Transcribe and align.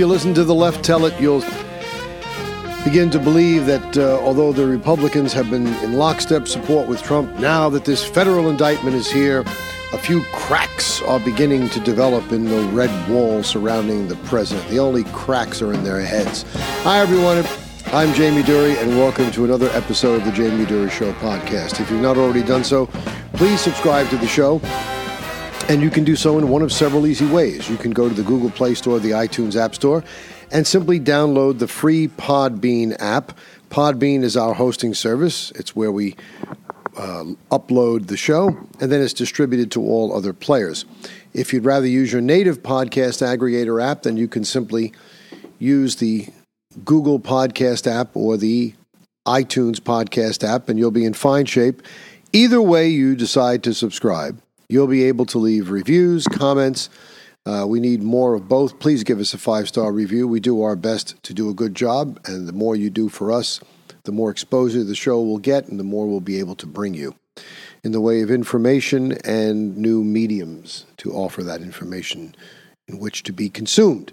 you 0.00 0.06
listen 0.06 0.32
to 0.32 0.44
the 0.44 0.54
left 0.54 0.82
tell 0.82 1.04
it, 1.04 1.20
you'll 1.20 1.44
begin 2.84 3.10
to 3.10 3.18
believe 3.18 3.66
that 3.66 3.98
uh, 3.98 4.18
although 4.20 4.50
the 4.50 4.66
Republicans 4.66 5.30
have 5.34 5.50
been 5.50 5.66
in 5.84 5.92
lockstep 5.92 6.48
support 6.48 6.88
with 6.88 7.02
Trump, 7.02 7.30
now 7.38 7.68
that 7.68 7.84
this 7.84 8.02
federal 8.02 8.48
indictment 8.48 8.96
is 8.96 9.12
here, 9.12 9.40
a 9.92 9.98
few 9.98 10.22
cracks 10.32 11.02
are 11.02 11.20
beginning 11.20 11.68
to 11.68 11.80
develop 11.80 12.32
in 12.32 12.46
the 12.46 12.62
red 12.68 13.10
wall 13.10 13.42
surrounding 13.42 14.08
the 14.08 14.16
president. 14.24 14.66
The 14.70 14.78
only 14.78 15.04
cracks 15.12 15.60
are 15.60 15.74
in 15.74 15.84
their 15.84 16.00
heads. 16.00 16.46
Hi, 16.82 17.00
everyone. 17.00 17.44
I'm 17.92 18.14
Jamie 18.14 18.42
Durie, 18.42 18.78
and 18.78 18.96
welcome 18.96 19.30
to 19.32 19.44
another 19.44 19.68
episode 19.72 20.20
of 20.20 20.24
the 20.24 20.32
Jamie 20.32 20.64
Durie 20.64 20.88
Show 20.88 21.12
podcast. 21.14 21.78
If 21.78 21.90
you've 21.90 22.00
not 22.00 22.16
already 22.16 22.42
done 22.42 22.64
so, 22.64 22.86
please 23.34 23.60
subscribe 23.60 24.08
to 24.08 24.16
the 24.16 24.28
show. 24.28 24.62
And 25.70 25.80
you 25.80 25.88
can 25.88 26.02
do 26.02 26.16
so 26.16 26.36
in 26.36 26.48
one 26.48 26.62
of 26.62 26.72
several 26.72 27.06
easy 27.06 27.26
ways. 27.26 27.70
You 27.70 27.76
can 27.76 27.92
go 27.92 28.08
to 28.08 28.14
the 28.14 28.24
Google 28.24 28.50
Play 28.50 28.74
Store, 28.74 28.98
the 28.98 29.12
iTunes 29.12 29.54
App 29.54 29.76
Store, 29.76 30.02
and 30.50 30.66
simply 30.66 30.98
download 30.98 31.60
the 31.60 31.68
free 31.68 32.08
Podbean 32.08 32.96
app. 32.98 33.38
Podbean 33.70 34.24
is 34.24 34.36
our 34.36 34.52
hosting 34.52 34.94
service, 34.94 35.52
it's 35.52 35.76
where 35.76 35.92
we 35.92 36.16
uh, 36.96 37.22
upload 37.52 38.08
the 38.08 38.16
show, 38.16 38.48
and 38.80 38.90
then 38.90 39.00
it's 39.00 39.12
distributed 39.12 39.70
to 39.70 39.80
all 39.80 40.12
other 40.12 40.32
players. 40.32 40.86
If 41.34 41.52
you'd 41.52 41.64
rather 41.64 41.86
use 41.86 42.10
your 42.10 42.20
native 42.20 42.64
podcast 42.64 43.22
aggregator 43.22 43.80
app, 43.80 44.02
then 44.02 44.16
you 44.16 44.26
can 44.26 44.42
simply 44.42 44.92
use 45.60 45.94
the 45.94 46.26
Google 46.84 47.20
Podcast 47.20 47.86
app 47.86 48.16
or 48.16 48.36
the 48.36 48.74
iTunes 49.24 49.76
Podcast 49.76 50.42
app, 50.42 50.68
and 50.68 50.80
you'll 50.80 50.90
be 50.90 51.04
in 51.04 51.14
fine 51.14 51.46
shape. 51.46 51.80
Either 52.32 52.60
way 52.60 52.88
you 52.88 53.14
decide 53.14 53.62
to 53.62 53.72
subscribe, 53.72 54.42
you'll 54.70 54.86
be 54.86 55.04
able 55.04 55.26
to 55.26 55.38
leave 55.38 55.70
reviews, 55.70 56.26
comments, 56.26 56.88
uh, 57.46 57.64
we 57.66 57.80
need 57.80 58.02
more 58.02 58.34
of 58.34 58.48
both. 58.48 58.78
Please 58.78 59.02
give 59.02 59.18
us 59.18 59.32
a 59.32 59.38
five 59.38 59.66
star 59.66 59.92
review. 59.92 60.28
We 60.28 60.40
do 60.40 60.62
our 60.62 60.76
best 60.76 61.20
to 61.24 61.34
do 61.34 61.48
a 61.48 61.54
good 61.54 61.74
job, 61.74 62.20
and 62.26 62.46
the 62.46 62.52
more 62.52 62.76
you 62.76 62.90
do 62.90 63.08
for 63.08 63.32
us, 63.32 63.60
the 64.04 64.12
more 64.12 64.30
exposure 64.30 64.84
the 64.84 64.94
show 64.94 65.20
will 65.22 65.38
get, 65.38 65.68
and 65.68 65.78
the 65.78 65.84
more 65.84 66.06
we'll 66.06 66.20
be 66.20 66.38
able 66.38 66.54
to 66.56 66.66
bring 66.66 66.94
you 66.94 67.14
in 67.82 67.92
the 67.92 68.00
way 68.00 68.20
of 68.20 68.30
information 68.30 69.12
and 69.24 69.76
new 69.76 70.04
mediums 70.04 70.84
to 70.98 71.12
offer 71.12 71.42
that 71.42 71.62
information 71.62 72.34
in 72.88 72.98
which 72.98 73.22
to 73.22 73.32
be 73.32 73.48
consumed. 73.48 74.12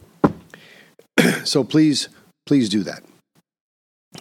so 1.43 1.63
please, 1.63 2.07
please 2.45 2.69
do 2.69 2.83
that. 2.83 3.03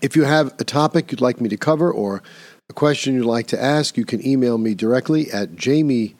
If 0.02 0.16
you 0.16 0.24
have 0.24 0.52
a 0.58 0.64
topic 0.64 1.12
you'd 1.12 1.20
like 1.20 1.40
me 1.40 1.48
to 1.48 1.56
cover 1.56 1.92
or 1.92 2.22
a 2.68 2.72
question 2.72 3.14
you'd 3.14 3.24
like 3.24 3.46
to 3.48 3.62
ask, 3.62 3.96
you 3.96 4.04
can 4.04 4.26
email 4.26 4.58
me 4.58 4.74
directly 4.74 5.30
at 5.30 5.54
jamie 5.54 6.15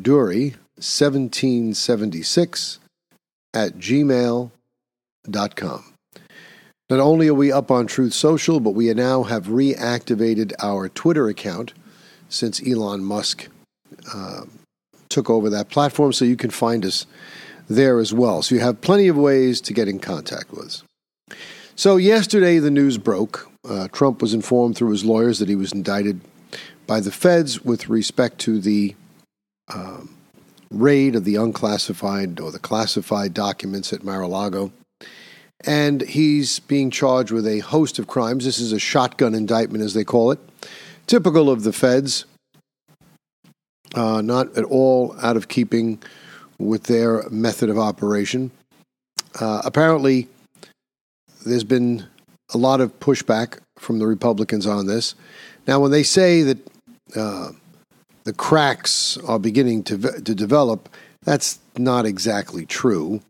durie 0.00 0.54
1776 0.76 2.78
at 3.54 3.78
gmail.com. 3.78 4.50
Not 6.90 7.00
only 7.00 7.28
are 7.28 7.34
we 7.34 7.50
up 7.50 7.70
on 7.70 7.86
Truth 7.86 8.12
Social, 8.12 8.60
but 8.60 8.72
we 8.72 8.92
now 8.92 9.22
have 9.22 9.46
reactivated 9.46 10.52
our 10.60 10.88
Twitter 10.88 11.28
account 11.28 11.72
since 12.28 12.66
Elon 12.66 13.04
Musk 13.04 13.48
uh, 14.12 14.42
took 15.08 15.30
over 15.30 15.48
that 15.48 15.70
platform, 15.70 16.12
so 16.12 16.24
you 16.24 16.36
can 16.36 16.50
find 16.50 16.84
us 16.84 17.06
there 17.68 17.98
as 17.98 18.12
well. 18.12 18.42
So 18.42 18.54
you 18.54 18.60
have 18.60 18.82
plenty 18.82 19.08
of 19.08 19.16
ways 19.16 19.60
to 19.62 19.72
get 19.72 19.88
in 19.88 19.98
contact 19.98 20.50
with 20.50 20.66
us. 20.66 20.82
So, 21.76 21.96
yesterday 21.96 22.58
the 22.58 22.70
news 22.70 22.98
broke. 22.98 23.50
Uh, 23.68 23.88
Trump 23.88 24.22
was 24.22 24.34
informed 24.34 24.76
through 24.76 24.90
his 24.90 25.04
lawyers 25.04 25.38
that 25.38 25.48
he 25.48 25.56
was 25.56 25.72
indicted 25.72 26.20
by 26.86 27.00
the 27.00 27.10
feds 27.10 27.64
with 27.64 27.88
respect 27.88 28.38
to 28.40 28.60
the 28.60 28.94
um, 29.72 30.14
raid 30.70 31.14
of 31.14 31.24
the 31.24 31.36
unclassified 31.36 32.40
or 32.40 32.50
the 32.50 32.58
classified 32.58 33.34
documents 33.34 33.92
at 33.92 34.04
Mar 34.04 34.22
a 34.22 34.28
Lago. 34.28 34.72
And 35.66 36.02
he's 36.02 36.58
being 36.60 36.90
charged 36.90 37.30
with 37.30 37.46
a 37.46 37.60
host 37.60 37.98
of 37.98 38.06
crimes. 38.06 38.44
This 38.44 38.58
is 38.58 38.72
a 38.72 38.78
shotgun 38.78 39.34
indictment, 39.34 39.82
as 39.82 39.94
they 39.94 40.04
call 40.04 40.30
it, 40.30 40.38
typical 41.06 41.48
of 41.48 41.62
the 41.62 41.72
feds, 41.72 42.26
uh, 43.94 44.20
not 44.20 44.56
at 44.58 44.64
all 44.64 45.16
out 45.22 45.36
of 45.36 45.48
keeping 45.48 46.02
with 46.58 46.84
their 46.84 47.28
method 47.30 47.70
of 47.70 47.78
operation. 47.78 48.50
Uh, 49.40 49.62
apparently, 49.64 50.28
there's 51.46 51.64
been 51.64 52.06
a 52.52 52.58
lot 52.58 52.80
of 52.80 52.98
pushback 53.00 53.58
from 53.78 53.98
the 53.98 54.06
Republicans 54.06 54.66
on 54.66 54.86
this. 54.86 55.14
Now, 55.66 55.80
when 55.80 55.90
they 55.90 56.02
say 56.02 56.42
that 56.42 56.58
uh, 57.16 57.50
the 58.24 58.32
cracks 58.32 59.16
are 59.18 59.38
beginning 59.38 59.82
to 59.84 59.98
to 59.98 60.34
develop. 60.34 60.88
That's 61.22 61.58
not 61.76 62.06
exactly 62.06 62.66
true. 62.66 63.20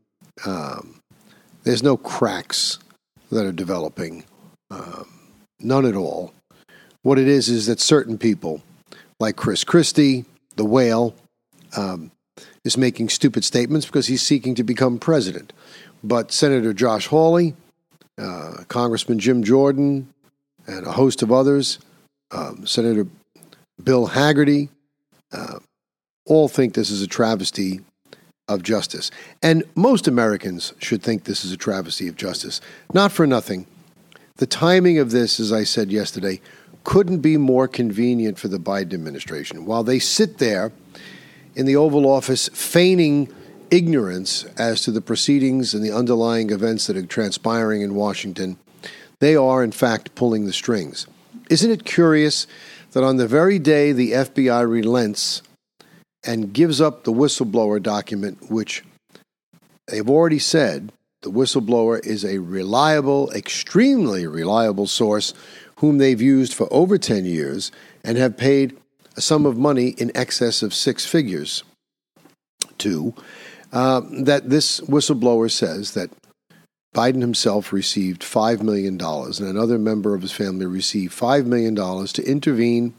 Um, 0.44 1.00
there's 1.62 1.82
no 1.82 1.96
cracks 1.96 2.78
that 3.30 3.46
are 3.46 3.52
developing, 3.52 4.24
um, 4.70 5.08
none 5.60 5.86
at 5.86 5.96
all. 5.96 6.32
What 7.02 7.18
it 7.18 7.28
is 7.28 7.48
is 7.48 7.66
that 7.66 7.80
certain 7.80 8.18
people, 8.18 8.62
like 9.20 9.36
Chris 9.36 9.64
Christie, 9.64 10.24
the 10.56 10.64
whale, 10.64 11.14
um, 11.76 12.10
is 12.64 12.76
making 12.76 13.08
stupid 13.08 13.44
statements 13.44 13.86
because 13.86 14.06
he's 14.06 14.22
seeking 14.22 14.54
to 14.54 14.64
become 14.64 14.98
president. 14.98 15.52
But 16.02 16.32
Senator 16.32 16.72
Josh 16.72 17.06
Hawley, 17.06 17.54
uh, 18.18 18.64
Congressman 18.68 19.18
Jim 19.18 19.42
Jordan, 19.42 20.08
and 20.66 20.86
a 20.86 20.92
host 20.92 21.22
of 21.22 21.32
others, 21.32 21.78
um, 22.30 22.66
Senator 22.66 23.06
Bill 23.82 24.08
Hagerty, 24.08 24.68
uh, 25.34 25.58
all 26.26 26.48
think 26.48 26.74
this 26.74 26.90
is 26.90 27.02
a 27.02 27.06
travesty 27.06 27.80
of 28.48 28.62
justice. 28.62 29.10
And 29.42 29.64
most 29.74 30.06
Americans 30.06 30.72
should 30.78 31.02
think 31.02 31.24
this 31.24 31.44
is 31.44 31.52
a 31.52 31.56
travesty 31.56 32.08
of 32.08 32.16
justice. 32.16 32.60
Not 32.92 33.12
for 33.12 33.26
nothing. 33.26 33.66
The 34.36 34.46
timing 34.46 34.98
of 34.98 35.10
this, 35.10 35.40
as 35.40 35.52
I 35.52 35.64
said 35.64 35.90
yesterday, 35.90 36.40
couldn't 36.82 37.20
be 37.20 37.36
more 37.36 37.66
convenient 37.66 38.38
for 38.38 38.48
the 38.48 38.58
Biden 38.58 38.92
administration. 38.92 39.64
While 39.64 39.84
they 39.84 39.98
sit 39.98 40.38
there 40.38 40.72
in 41.54 41.66
the 41.66 41.76
Oval 41.76 42.06
Office 42.06 42.48
feigning 42.48 43.32
ignorance 43.70 44.44
as 44.58 44.82
to 44.82 44.90
the 44.90 45.00
proceedings 45.00 45.72
and 45.72 45.82
the 45.82 45.92
underlying 45.92 46.50
events 46.50 46.86
that 46.86 46.96
are 46.96 47.06
transpiring 47.06 47.80
in 47.80 47.94
Washington, 47.94 48.58
they 49.20 49.34
are, 49.34 49.64
in 49.64 49.72
fact, 49.72 50.14
pulling 50.14 50.44
the 50.44 50.52
strings. 50.52 51.06
Isn't 51.48 51.70
it 51.70 51.84
curious 51.84 52.46
that 52.94 53.04
on 53.04 53.16
the 53.16 53.26
very 53.26 53.58
day 53.58 53.92
the 53.92 54.12
FBI 54.12 54.66
relents 54.68 55.42
and 56.24 56.52
gives 56.52 56.80
up 56.80 57.04
the 57.04 57.12
whistleblower 57.12 57.82
document, 57.82 58.50
which 58.50 58.82
they've 59.88 60.08
already 60.08 60.38
said 60.38 60.92
the 61.22 61.30
whistleblower 61.30 62.04
is 62.06 62.24
a 62.24 62.38
reliable, 62.38 63.30
extremely 63.32 64.26
reliable 64.26 64.86
source 64.86 65.34
whom 65.76 65.98
they've 65.98 66.22
used 66.22 66.54
for 66.54 66.72
over 66.72 66.96
10 66.96 67.24
years 67.24 67.72
and 68.04 68.16
have 68.16 68.36
paid 68.36 68.76
a 69.16 69.20
sum 69.20 69.44
of 69.44 69.58
money 69.58 69.88
in 69.98 70.12
excess 70.14 70.62
of 70.62 70.72
six 70.72 71.04
figures 71.04 71.64
to, 72.78 73.12
uh, 73.72 74.02
that 74.20 74.50
this 74.50 74.80
whistleblower 74.82 75.50
says 75.50 75.94
that 75.94 76.10
Biden 76.94 77.20
himself 77.20 77.72
received 77.72 78.22
$5 78.22 78.62
million, 78.62 79.00
and 79.00 79.40
another 79.40 79.78
member 79.78 80.14
of 80.14 80.22
his 80.22 80.30
family 80.30 80.64
received 80.64 81.12
$5 81.12 81.44
million 81.44 81.74
to 81.74 82.22
intervene 82.22 82.94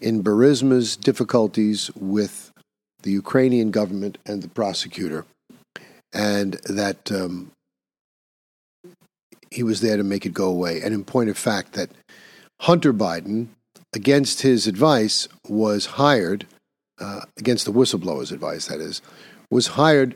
in 0.00 0.24
Burisma's 0.24 0.96
difficulties 0.96 1.90
with 1.94 2.50
the 3.02 3.10
Ukrainian 3.10 3.70
government 3.70 4.16
and 4.24 4.42
the 4.42 4.48
prosecutor, 4.48 5.26
and 6.12 6.54
that 6.64 7.12
um, 7.12 7.52
he 9.50 9.62
was 9.62 9.82
there 9.82 9.98
to 9.98 10.04
make 10.04 10.24
it 10.24 10.32
go 10.32 10.48
away. 10.48 10.80
And 10.80 10.94
in 10.94 11.04
point 11.04 11.28
of 11.28 11.36
fact, 11.36 11.74
that 11.74 11.90
Hunter 12.62 12.94
Biden, 12.94 13.48
against 13.94 14.40
his 14.40 14.66
advice, 14.66 15.28
was 15.46 15.84
hired, 15.84 16.46
uh, 16.98 17.20
against 17.36 17.66
the 17.66 17.72
whistleblower's 17.72 18.32
advice, 18.32 18.68
that 18.68 18.80
is, 18.80 19.02
was 19.50 19.68
hired 19.68 20.14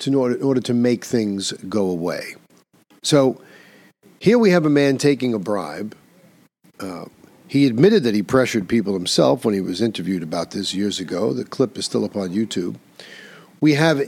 to, 0.00 0.10
in, 0.10 0.16
order, 0.16 0.34
in 0.34 0.42
order 0.42 0.60
to 0.60 0.74
make 0.74 1.04
things 1.04 1.52
go 1.68 1.88
away. 1.88 2.34
So 3.02 3.40
here 4.18 4.38
we 4.38 4.50
have 4.50 4.66
a 4.66 4.70
man 4.70 4.98
taking 4.98 5.34
a 5.34 5.38
bribe. 5.38 5.96
Uh, 6.80 7.06
he 7.46 7.66
admitted 7.66 8.02
that 8.02 8.14
he 8.14 8.22
pressured 8.22 8.68
people 8.68 8.92
himself 8.92 9.44
when 9.44 9.54
he 9.54 9.60
was 9.60 9.80
interviewed 9.80 10.22
about 10.22 10.50
this 10.50 10.74
years 10.74 11.00
ago. 11.00 11.32
The 11.32 11.44
clip 11.44 11.78
is 11.78 11.86
still 11.86 12.04
up 12.04 12.14
on 12.14 12.28
YouTube. 12.28 12.76
We 13.60 13.74
have 13.74 14.02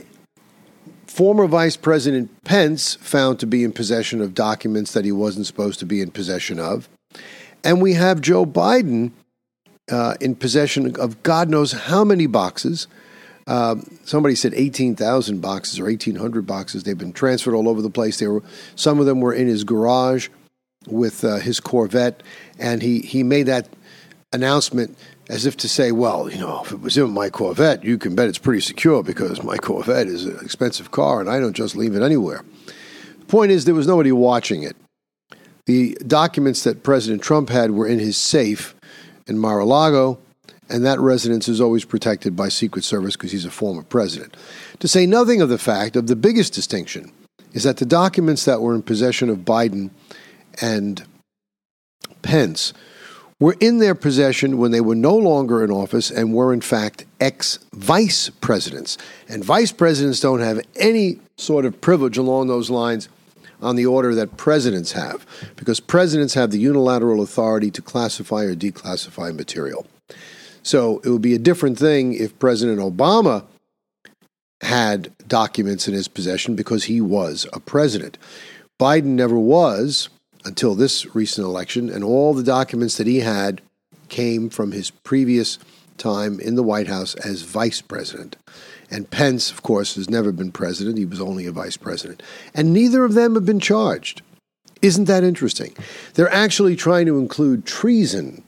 former 1.07 1.47
Vice 1.47 1.75
President 1.75 2.29
Pence 2.43 2.95
found 2.95 3.39
to 3.39 3.47
be 3.47 3.63
in 3.63 3.73
possession 3.73 4.21
of 4.21 4.33
documents 4.33 4.93
that 4.93 5.05
he 5.05 5.11
wasn't 5.11 5.47
supposed 5.47 5.79
to 5.79 5.85
be 5.85 6.01
in 6.01 6.11
possession 6.11 6.59
of. 6.59 6.87
And 7.63 7.81
we 7.81 7.93
have 7.93 8.21
Joe 8.21 8.45
Biden 8.45 9.11
uh, 9.91 10.15
in 10.21 10.35
possession 10.35 10.95
of 10.99 11.21
God 11.23 11.49
knows 11.49 11.71
how 11.71 12.03
many 12.03 12.27
boxes 12.27 12.87
um, 13.51 13.99
somebody 14.05 14.33
said 14.35 14.53
18,000 14.53 15.41
boxes 15.41 15.77
or 15.77 15.83
1,800 15.83 16.47
boxes. 16.47 16.83
They've 16.83 16.97
been 16.97 17.11
transferred 17.11 17.53
all 17.53 17.67
over 17.67 17.81
the 17.81 17.89
place. 17.89 18.17
They 18.17 18.27
were, 18.27 18.43
some 18.75 18.97
of 18.97 19.05
them 19.05 19.19
were 19.19 19.33
in 19.33 19.47
his 19.47 19.65
garage 19.65 20.29
with 20.87 21.25
uh, 21.25 21.35
his 21.35 21.59
Corvette, 21.59 22.23
and 22.57 22.81
he, 22.81 22.99
he 22.99 23.23
made 23.23 23.47
that 23.47 23.67
announcement 24.31 24.97
as 25.27 25.45
if 25.45 25.57
to 25.57 25.67
say, 25.67 25.91
well, 25.91 26.31
you 26.31 26.37
know, 26.37 26.63
if 26.63 26.71
it 26.71 26.79
was 26.79 26.97
in 26.97 27.11
my 27.11 27.29
Corvette, 27.29 27.83
you 27.83 27.97
can 27.97 28.15
bet 28.15 28.29
it's 28.29 28.37
pretty 28.37 28.61
secure 28.61 29.03
because 29.03 29.43
my 29.43 29.57
Corvette 29.57 30.07
is 30.07 30.23
an 30.23 30.39
expensive 30.41 30.91
car 30.91 31.19
and 31.19 31.29
I 31.29 31.41
don't 31.41 31.53
just 31.53 31.75
leave 31.75 31.93
it 31.93 32.01
anywhere. 32.01 32.45
The 33.19 33.25
point 33.25 33.51
is, 33.51 33.65
there 33.65 33.75
was 33.75 33.85
nobody 33.85 34.13
watching 34.13 34.63
it. 34.63 34.77
The 35.65 35.97
documents 36.07 36.63
that 36.63 36.83
President 36.83 37.21
Trump 37.21 37.49
had 37.49 37.71
were 37.71 37.87
in 37.87 37.99
his 37.99 38.15
safe 38.15 38.75
in 39.27 39.37
Mar 39.37 39.59
a 39.59 39.65
Lago, 39.65 40.19
and 40.71 40.85
that 40.85 40.99
residence 40.99 41.47
is 41.47 41.59
always 41.59 41.85
protected 41.85 42.35
by 42.35 42.49
Secret 42.49 42.83
Service 42.83 43.15
because 43.15 43.31
he's 43.31 43.45
a 43.45 43.51
former 43.51 43.83
president. 43.83 44.35
To 44.79 44.87
say 44.87 45.05
nothing 45.05 45.41
of 45.41 45.49
the 45.49 45.57
fact 45.57 45.95
of 45.95 46.07
the 46.07 46.15
biggest 46.15 46.53
distinction 46.53 47.11
is 47.53 47.63
that 47.63 47.77
the 47.77 47.85
documents 47.85 48.45
that 48.45 48.61
were 48.61 48.73
in 48.73 48.81
possession 48.81 49.29
of 49.29 49.39
Biden 49.39 49.91
and 50.61 51.03
Pence 52.21 52.73
were 53.39 53.57
in 53.59 53.79
their 53.79 53.95
possession 53.95 54.57
when 54.59 54.71
they 54.71 54.79
were 54.79 54.95
no 54.95 55.15
longer 55.15 55.63
in 55.63 55.71
office 55.71 56.11
and 56.11 56.33
were, 56.33 56.53
in 56.53 56.61
fact, 56.61 57.05
ex 57.19 57.59
vice 57.73 58.29
presidents. 58.29 58.97
And 59.27 59.43
vice 59.43 59.71
presidents 59.71 60.19
don't 60.19 60.39
have 60.39 60.61
any 60.75 61.19
sort 61.37 61.65
of 61.65 61.81
privilege 61.81 62.17
along 62.17 62.47
those 62.47 62.69
lines 62.69 63.09
on 63.61 63.75
the 63.75 63.85
order 63.85 64.15
that 64.15 64.37
presidents 64.37 64.93
have, 64.93 65.25
because 65.55 65.79
presidents 65.79 66.33
have 66.33 66.51
the 66.51 66.59
unilateral 66.59 67.21
authority 67.21 67.69
to 67.71 67.81
classify 67.81 68.43
or 68.43 68.55
declassify 68.55 69.35
material. 69.35 69.85
So 70.63 71.01
it 71.03 71.09
would 71.09 71.21
be 71.21 71.35
a 71.35 71.39
different 71.39 71.77
thing 71.77 72.13
if 72.13 72.37
President 72.39 72.79
Obama 72.79 73.45
had 74.61 75.11
documents 75.27 75.87
in 75.87 75.93
his 75.93 76.07
possession 76.07 76.55
because 76.55 76.83
he 76.83 77.01
was 77.01 77.47
a 77.51 77.59
president. 77.59 78.17
Biden 78.79 79.15
never 79.15 79.37
was 79.37 80.09
until 80.45 80.75
this 80.75 81.15
recent 81.15 81.45
election, 81.45 81.89
and 81.89 82.03
all 82.03 82.33
the 82.33 82.43
documents 82.43 82.97
that 82.97 83.07
he 83.07 83.19
had 83.19 83.61
came 84.09 84.49
from 84.49 84.71
his 84.71 84.89
previous 84.89 85.57
time 85.97 86.39
in 86.39 86.55
the 86.55 86.63
White 86.63 86.87
House 86.87 87.15
as 87.15 87.43
vice 87.43 87.81
president. 87.81 88.35
And 88.89 89.09
Pence, 89.09 89.51
of 89.51 89.63
course, 89.63 89.95
has 89.95 90.09
never 90.09 90.31
been 90.31 90.51
president. 90.51 90.97
He 90.97 91.05
was 91.05 91.21
only 91.21 91.45
a 91.45 91.51
vice 91.51 91.77
president. 91.77 92.21
And 92.53 92.73
neither 92.73 93.05
of 93.05 93.13
them 93.13 93.35
have 93.35 93.45
been 93.45 93.59
charged. 93.59 94.21
Isn't 94.81 95.05
that 95.05 95.23
interesting? 95.23 95.75
They're 96.15 96.33
actually 96.33 96.75
trying 96.75 97.05
to 97.05 97.19
include 97.19 97.65
treason 97.65 98.43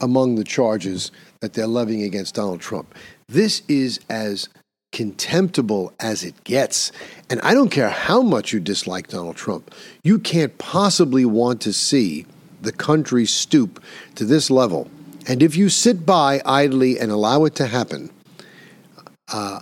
among 0.00 0.34
the 0.34 0.44
charges 0.44 1.12
that 1.44 1.52
they're 1.52 1.66
levying 1.66 2.02
against 2.02 2.34
Donald 2.34 2.60
Trump. 2.60 2.94
This 3.28 3.62
is 3.68 4.00
as 4.08 4.48
contemptible 4.92 5.92
as 6.00 6.24
it 6.24 6.42
gets. 6.44 6.90
And 7.28 7.38
I 7.42 7.52
don't 7.52 7.68
care 7.68 7.90
how 7.90 8.22
much 8.22 8.54
you 8.54 8.60
dislike 8.60 9.08
Donald 9.08 9.36
Trump, 9.36 9.74
you 10.02 10.18
can't 10.18 10.56
possibly 10.56 11.26
want 11.26 11.60
to 11.62 11.72
see 11.72 12.24
the 12.62 12.72
country 12.72 13.26
stoop 13.26 13.82
to 14.14 14.24
this 14.24 14.50
level. 14.50 14.88
And 15.28 15.42
if 15.42 15.54
you 15.54 15.68
sit 15.68 16.06
by 16.06 16.40
idly 16.46 16.98
and 16.98 17.12
allow 17.12 17.44
it 17.44 17.54
to 17.56 17.66
happen, 17.66 18.10
uh, 19.30 19.60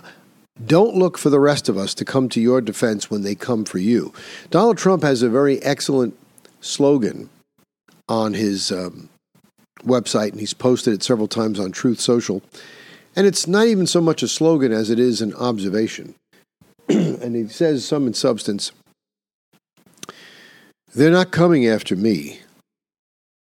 don't 0.65 0.95
look 0.95 1.17
for 1.17 1.29
the 1.29 1.39
rest 1.39 1.67
of 1.67 1.77
us 1.77 1.93
to 1.95 2.05
come 2.05 2.29
to 2.29 2.39
your 2.39 2.61
defense 2.61 3.11
when 3.11 3.23
they 3.23 3.35
come 3.35 3.65
for 3.65 3.79
you. 3.79 4.13
Donald 4.51 4.77
Trump 4.77 5.03
has 5.03 5.21
a 5.21 5.29
very 5.29 5.61
excellent 5.63 6.17
slogan 6.61 7.29
on 8.07 8.35
his 8.35 8.71
um, 8.71 9.09
website, 9.85 10.31
and 10.31 10.39
he's 10.39 10.53
posted 10.53 10.93
it 10.93 11.03
several 11.03 11.27
times 11.27 11.59
on 11.59 11.71
Truth 11.71 11.99
Social. 11.99 12.41
And 13.15 13.27
it's 13.27 13.47
not 13.47 13.67
even 13.67 13.85
so 13.85 14.01
much 14.01 14.23
a 14.23 14.27
slogan 14.27 14.71
as 14.71 14.89
it 14.89 14.99
is 14.99 15.21
an 15.21 15.33
observation. 15.35 16.15
and 16.89 17.35
he 17.35 17.47
says, 17.47 17.85
some 17.85 18.07
in 18.07 18.13
substance, 18.13 18.71
they're 20.93 21.11
not 21.11 21.31
coming 21.31 21.67
after 21.67 21.95
me, 21.95 22.39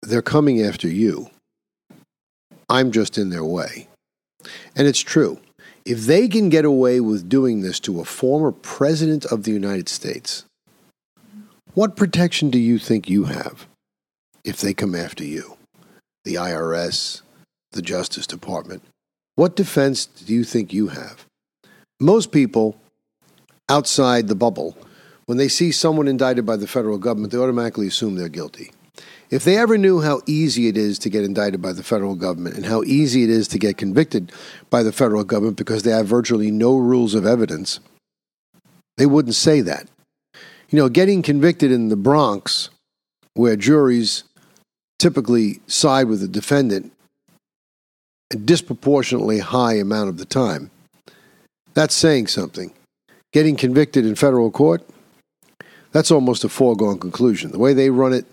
they're 0.01 0.21
coming 0.21 0.61
after 0.61 0.87
you. 0.87 1.29
I'm 2.69 2.91
just 2.91 3.17
in 3.17 3.29
their 3.29 3.43
way. 3.43 3.87
And 4.75 4.87
it's 4.87 4.99
true. 4.99 5.39
If 5.85 6.01
they 6.01 6.27
can 6.27 6.49
get 6.49 6.65
away 6.65 6.99
with 6.99 7.29
doing 7.29 7.61
this 7.61 7.79
to 7.81 7.99
a 7.99 8.05
former 8.05 8.51
president 8.51 9.25
of 9.25 9.43
the 9.43 9.51
United 9.51 9.89
States, 9.89 10.45
what 11.73 11.95
protection 11.95 12.49
do 12.49 12.59
you 12.59 12.77
think 12.77 13.09
you 13.09 13.25
have 13.25 13.67
if 14.43 14.57
they 14.57 14.73
come 14.73 14.93
after 14.93 15.23
you? 15.23 15.58
The 16.29 16.35
IRS, 16.35 17.23
the 17.71 17.81
Justice 17.81 18.27
Department. 18.27 18.83
What 19.35 19.55
defense 19.55 20.05
do 20.05 20.31
you 20.31 20.43
think 20.43 20.71
you 20.71 20.89
have? 20.89 21.25
Most 21.99 22.31
people 22.31 22.79
outside 23.67 24.27
the 24.27 24.35
bubble, 24.35 24.77
when 25.25 25.39
they 25.39 25.47
see 25.47 25.71
someone 25.71 26.07
indicted 26.07 26.45
by 26.45 26.55
the 26.55 26.67
federal 26.67 26.99
government, 26.99 27.31
they 27.33 27.39
automatically 27.39 27.87
assume 27.87 28.15
they're 28.15 28.29
guilty. 28.29 28.71
If 29.31 29.43
they 29.43 29.57
ever 29.57 29.75
knew 29.75 30.01
how 30.01 30.21
easy 30.27 30.67
it 30.67 30.77
is 30.77 30.99
to 30.99 31.09
get 31.09 31.23
indicted 31.23 31.63
by 31.63 31.73
the 31.73 31.83
federal 31.83 32.13
government 32.13 32.55
and 32.55 32.65
how 32.67 32.83
easy 32.83 33.23
it 33.23 33.31
is 33.31 33.47
to 33.47 33.57
get 33.57 33.77
convicted 33.77 34.31
by 34.69 34.83
the 34.83 34.91
federal 34.91 35.23
government 35.23 35.57
because 35.57 35.81
they 35.81 35.91
have 35.91 36.05
virtually 36.05 36.51
no 36.51 36.77
rules 36.77 37.15
of 37.15 37.25
evidence, 37.25 37.79
they 38.97 39.07
wouldn't 39.07 39.35
say 39.35 39.61
that. 39.61 39.87
You 40.69 40.77
know, 40.77 40.89
getting 40.89 41.23
convicted 41.23 41.71
in 41.71 41.89
the 41.89 41.95
Bronx, 41.95 42.69
where 43.33 43.55
juries 43.55 44.25
typically 44.99 45.61
side 45.65 46.07
with 46.07 46.21
the 46.21 46.27
defendant 46.27 46.93
a 48.31 48.37
disproportionately 48.37 49.39
high 49.39 49.73
amount 49.73 50.09
of 50.09 50.17
the 50.17 50.25
time. 50.25 50.69
That's 51.73 51.95
saying 51.95 52.27
something. 52.27 52.71
Getting 53.33 53.55
convicted 53.55 54.05
in 54.05 54.15
federal 54.15 54.51
court, 54.51 54.87
that's 55.91 56.11
almost 56.11 56.43
a 56.43 56.49
foregone 56.49 56.99
conclusion. 56.99 57.51
The 57.51 57.59
way 57.59 57.73
they 57.73 57.89
run 57.89 58.13
it 58.13 58.25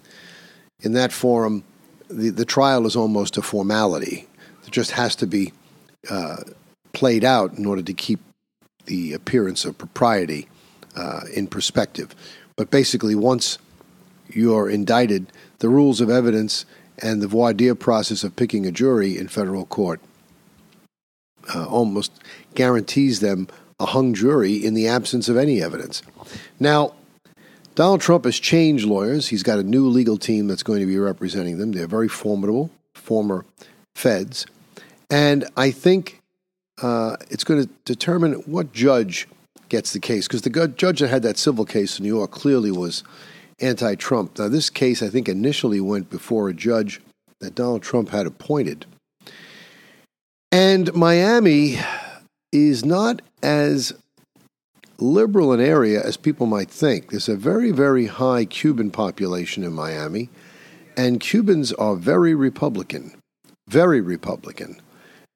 in 0.81 0.93
that 0.93 1.13
forum, 1.13 1.65
the, 2.09 2.31
the 2.31 2.45
trial 2.45 2.87
is 2.87 2.97
almost 2.97 3.37
a 3.37 3.43
formality. 3.43 4.27
It 4.67 4.73
just 4.73 4.91
has 4.93 5.17
to 5.17 5.27
be 5.27 5.53
uh, 6.11 6.43
played 6.93 7.25
out 7.25 7.55
in 7.55 7.67
order 7.67 7.83
to 7.83 7.95
keep 7.95 8.21
the 8.85 9.13
appearance 9.15 9.65
of 9.65 9.79
propriety 9.79 10.49
uh, 10.95 11.21
in 11.35 11.47
perspective. 11.47 12.15
But 12.57 12.71
basically, 12.71 13.15
once 13.15 13.59
you're 14.29 14.69
indicted, 14.69 15.27
the 15.59 15.69
rules 15.69 16.01
of 16.01 16.11
evidence 16.11 16.65
and 16.99 17.21
the 17.21 17.29
voir 17.29 17.53
dire 17.53 17.75
process 17.75 18.25
of 18.25 18.37
picking 18.37 18.67
a 18.67 18.73
jury 18.73 19.17
in 19.19 19.29
federal 19.29 19.67
court 19.67 20.01
uh, 21.55 21.67
almost 21.67 22.13
guarantees 22.55 23.21
them 23.21 23.49
a 23.79 23.87
hung 23.87 24.15
jury 24.15 24.55
in 24.55 24.75
the 24.75 24.89
absence 24.89 25.29
of 25.29 25.37
any 25.37 25.63
evidence. 25.63 26.03
Now, 26.59 26.95
Donald 27.75 28.01
Trump 28.01 28.25
has 28.25 28.41
changed 28.41 28.87
lawyers. 28.87 29.29
He's 29.29 29.43
got 29.43 29.59
a 29.59 29.63
new 29.63 29.87
legal 29.89 30.17
team 30.17 30.47
that's 30.47 30.63
going 30.63 30.81
to 30.81 30.87
be 30.87 30.99
representing 30.99 31.59
them. 31.59 31.73
They're 31.73 31.87
very 31.87 32.09
formidable, 32.09 32.71
former 32.95 33.45
feds. 33.95 34.47
And 35.11 35.47
I 35.57 35.71
think 35.71 36.23
uh, 36.83 37.17
it's 37.29 37.45
going 37.45 37.63
to 37.63 37.71
determine 37.85 38.35
what 38.47 38.73
judge 38.73 39.29
gets 39.69 39.93
the 39.93 40.01
case. 40.01 40.27
Because 40.27 40.43
the 40.43 40.69
judge 40.69 41.01
that 41.01 41.09
had 41.09 41.23
that 41.23 41.37
civil 41.37 41.67
case 41.67 41.99
in 41.99 42.05
New 42.05 42.15
York 42.17 42.31
clearly 42.31 42.71
was 42.71 43.05
anti 43.61 43.95
Trump. 43.95 44.39
Now, 44.39 44.49
this 44.49 44.71
case, 44.71 45.03
I 45.03 45.09
think, 45.09 45.29
initially 45.29 45.81
went 45.81 46.11
before 46.11 46.49
a 46.49 46.55
judge 46.55 47.01
that 47.41 47.55
Donald 47.55 47.83
Trump 47.83 48.11
had 48.11 48.27
appointed. 48.27 48.87
And 50.53 50.95
Miami 50.95 51.79
is 52.53 52.85
not 52.85 53.21
as 53.43 53.93
liberal 54.99 55.53
an 55.53 55.61
area 55.61 56.03
as 56.03 56.17
people 56.17 56.47
might 56.47 56.71
think. 56.71 57.11
There's 57.11 57.29
a 57.29 57.37
very, 57.37 57.71
very 57.71 58.07
high 58.07 58.45
Cuban 58.45 58.91
population 58.91 59.63
in 59.65 59.73
Miami, 59.73 60.31
and 60.97 61.21
Cubans 61.21 61.73
are 61.75 61.97
very 61.97 62.35
Republican, 62.35 63.15
very 63.69 64.01
Republican. 64.01 64.81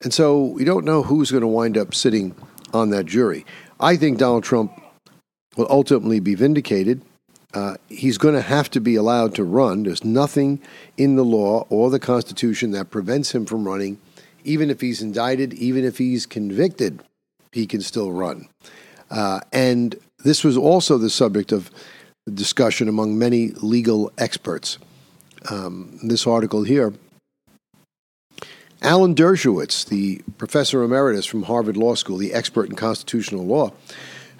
And 0.02 0.14
so 0.14 0.42
we 0.42 0.64
don't 0.64 0.86
know 0.86 1.02
who's 1.02 1.30
going 1.30 1.42
to 1.42 1.46
wind 1.46 1.76
up 1.76 1.94
sitting 1.94 2.34
on 2.72 2.90
that 2.90 3.04
jury. 3.04 3.44
I 3.78 3.96
think 3.96 4.18
Donald 4.18 4.44
Trump 4.44 4.72
will 5.56 5.66
ultimately 5.68 6.20
be 6.20 6.34
vindicated 6.34 7.02
uh, 7.52 7.76
he's 7.88 8.18
going 8.18 8.34
to 8.34 8.42
have 8.42 8.70
to 8.70 8.80
be 8.80 8.96
allowed 8.96 9.34
to 9.34 9.44
run. 9.44 9.82
There's 9.82 10.04
nothing 10.04 10.60
in 10.96 11.16
the 11.16 11.24
law 11.24 11.66
or 11.68 11.90
the 11.90 11.98
Constitution 11.98 12.70
that 12.72 12.90
prevents 12.90 13.34
him 13.34 13.46
from 13.46 13.66
running. 13.66 13.98
Even 14.44 14.70
if 14.70 14.80
he's 14.80 15.02
indicted, 15.02 15.52
even 15.54 15.84
if 15.84 15.98
he's 15.98 16.26
convicted, 16.26 17.02
he 17.52 17.66
can 17.66 17.80
still 17.80 18.12
run. 18.12 18.48
Uh, 19.10 19.40
and 19.52 19.96
this 20.24 20.44
was 20.44 20.56
also 20.56 20.96
the 20.96 21.10
subject 21.10 21.52
of 21.52 21.70
discussion 22.32 22.88
among 22.88 23.18
many 23.18 23.48
legal 23.48 24.12
experts. 24.16 24.78
Um, 25.50 25.98
this 26.02 26.26
article 26.26 26.62
here 26.64 26.92
Alan 28.82 29.14
Dershowitz, 29.14 29.86
the 29.86 30.22
professor 30.38 30.82
emeritus 30.82 31.26
from 31.26 31.42
Harvard 31.42 31.76
Law 31.76 31.94
School, 31.94 32.16
the 32.16 32.32
expert 32.32 32.70
in 32.70 32.76
constitutional 32.76 33.44
law, 33.44 33.72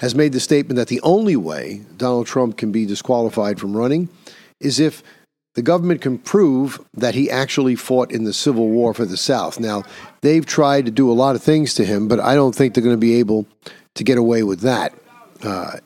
has 0.00 0.14
made 0.14 0.33
the 0.33 0.40
statement 0.40 0.76
that 0.76 0.88
the 0.88 1.00
only 1.02 1.37
way 1.37 1.83
Donald 1.99 2.26
Trump 2.26 2.57
can 2.57 2.73
be 2.73 2.87
disqualified 2.87 3.61
from 3.61 3.76
running 3.76 4.09
is 4.59 4.80
if 4.80 5.02
the 5.54 5.62
government 5.62 6.00
can 6.00 6.16
prove 6.16 6.80
that 6.95 7.14
he 7.14 7.30
actually 7.30 7.76
fought 7.76 8.11
in 8.11 8.25
the 8.25 8.33
Civil 8.33 8.69
War 8.69 8.95
for 8.95 9.04
the 9.04 9.19
South. 9.19 9.61
Now, 9.61 9.83
they've 10.23 10.47
tried 10.47 10.87
to 10.87 10.90
do 10.90 11.11
a 11.11 11.12
lot 11.12 11.37
of 11.37 11.42
things 11.42 11.75
to 11.75 11.85
him, 11.85 12.09
but 12.09 12.19
I 12.19 12.35
don't 12.35 12.54
think 12.54 12.73
they're 12.73 12.85
going 12.85 12.97
to 12.97 12.99
be 13.00 13.16
able 13.16 13.47
to 13.95 14.04
get 14.04 14.16
away 14.16 14.42
with 14.42 14.61
that. 14.61 14.95
Uh, 15.42 15.78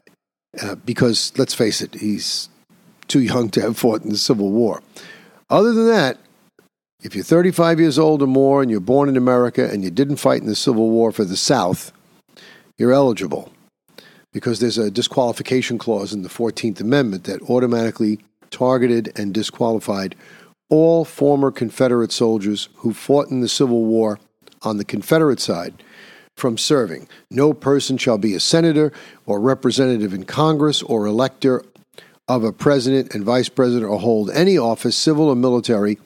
uh, 0.63 0.77
because, 0.77 1.33
let's 1.37 1.55
face 1.55 1.81
it, 1.81 1.95
he's 1.95 2.49
too 3.09 3.21
young 3.21 3.49
to 3.51 3.63
have 3.63 3.77
fought 3.77 4.03
in 4.03 4.11
the 4.11 4.19
Civil 4.19 4.51
War. 4.53 4.81
Other 5.51 5.73
than 5.73 5.89
that, 5.89 6.19
if 7.03 7.17
you're 7.17 7.25
35 7.25 7.81
years 7.81 7.99
old 7.99 8.23
or 8.23 8.29
more 8.29 8.63
and 8.63 8.71
you're 8.71 8.79
born 8.79 9.09
in 9.09 9.17
America 9.17 9.69
and 9.69 9.83
you 9.83 9.91
didn't 9.91 10.17
fight 10.17 10.41
in 10.41 10.47
the 10.47 10.55
Civil 10.55 10.91
War 10.91 11.11
for 11.11 11.25
the 11.25 11.37
South, 11.37 11.91
you're 12.79 12.93
eligible. 12.93 13.51
Because 14.35 14.59
there's 14.59 14.77
a 14.77 14.91
disqualification 14.91 15.79
clause 15.79 16.13
in 16.13 16.23
the 16.23 16.29
14th 16.29 16.81
Amendment 16.81 17.25
that 17.25 17.41
automatically 17.49 18.19
targeted 18.51 19.13
and 19.17 19.33
disqualified 19.33 20.15
all 20.69 21.05
former 21.05 21.51
Confederate 21.51 22.11
soldiers 22.11 22.69
who 22.79 22.93
fought 22.93 23.31
in 23.31 23.41
the 23.41 23.49
Civil 23.49 23.85
War 23.85 24.19
on 24.63 24.77
the 24.77 24.85
Confederate 24.85 25.41
side 25.41 25.73
from 26.37 26.59
serving. 26.59 27.09
No 27.31 27.53
person 27.53 27.97
shall 27.97 28.19
be 28.19 28.35
a 28.35 28.41
senator 28.41 28.93
or 29.25 29.41
representative 29.41 30.13
in 30.13 30.25
Congress 30.25 30.83
or 30.83 31.07
elector 31.07 31.63
of 32.27 32.43
a 32.43 32.53
president 32.53 33.15
and 33.15 33.23
vice 33.25 33.49
president 33.49 33.89
or 33.89 34.01
hold 34.01 34.31
any 34.31 34.59
office, 34.59 34.97
civil 34.97 35.29
or 35.29 35.37
military, 35.37 35.99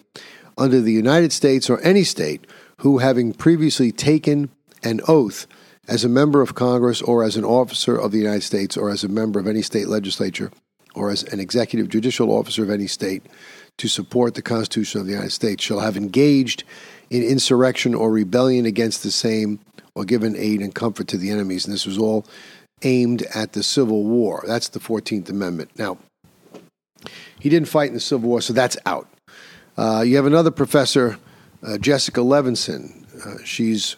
under 0.59 0.83
the 0.83 0.93
United 0.93 1.33
States 1.33 1.71
or 1.71 1.81
any 1.81 2.05
state 2.05 2.47
who, 2.79 2.99
having 2.99 3.33
previously 3.33 3.91
taken 3.91 4.51
an 4.83 5.01
oath 5.09 5.47
as 5.88 6.04
a 6.04 6.09
member 6.09 6.42
of 6.42 6.54
Congress 6.54 7.00
or 7.00 7.25
as 7.25 7.37
an 7.37 7.45
officer 7.45 7.97
of 7.97 8.12
the 8.12 8.18
United 8.18 8.42
States 8.42 8.76
or 8.76 8.90
as 8.90 9.02
a 9.02 9.09
member 9.09 9.40
of 9.40 9.47
any 9.47 9.62
state 9.62 9.88
legislature 9.88 10.52
or 10.95 11.11
as 11.11 11.23
an 11.25 11.40
executive 11.40 11.88
judicial 11.88 12.30
officer 12.30 12.62
of 12.62 12.71
any 12.71 12.87
state 12.87 13.25
to 13.78 13.88
support 13.88 14.35
the 14.35 14.42
Constitution 14.42 15.00
of 15.00 15.07
the 15.07 15.12
United 15.12 15.33
States 15.33 15.64
shall 15.64 15.80
have 15.80 15.97
engaged 15.97 16.64
in 17.11 17.23
insurrection 17.23 17.95
or 17.95 18.12
rebellion 18.12 18.66
against 18.66 19.02
the 19.02 19.11
same 19.11 19.61
or 19.95 20.04
given 20.04 20.37
aid 20.37 20.61
and 20.61 20.75
comfort 20.75 21.09
to 21.09 21.16
the 21.16 21.30
enemies. 21.30 21.64
And 21.64 21.73
this 21.73 21.87
was 21.87 21.97
all 21.99 22.26
aimed 22.83 23.23
at 23.35 23.52
the 23.52 23.62
Civil 23.62 24.04
War. 24.04 24.45
That's 24.47 24.68
the 24.68 24.80
14th 24.80 25.30
Amendment. 25.30 25.71
Now, 25.78 25.99
he 27.40 27.49
didn't 27.49 27.68
fight 27.68 27.88
in 27.88 27.95
the 27.95 28.00
Civil 28.00 28.28
War, 28.28 28.40
so 28.40 28.52
that's 28.52 28.76
out. 28.85 29.09
Uh, 29.76 30.02
you 30.04 30.16
have 30.16 30.26
another 30.26 30.50
professor, 30.50 31.18
uh, 31.62 31.78
Jessica 31.78 32.21
Levinson. 32.21 33.04
Uh, 33.25 33.42
she's 33.45 33.97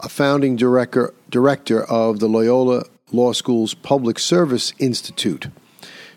a 0.00 0.08
founding 0.08 0.56
director, 0.56 1.12
director 1.30 1.84
of 1.84 2.20
the 2.20 2.28
Loyola 2.28 2.84
Law 3.12 3.32
School's 3.32 3.74
Public 3.74 4.18
Service 4.18 4.72
Institute. 4.78 5.48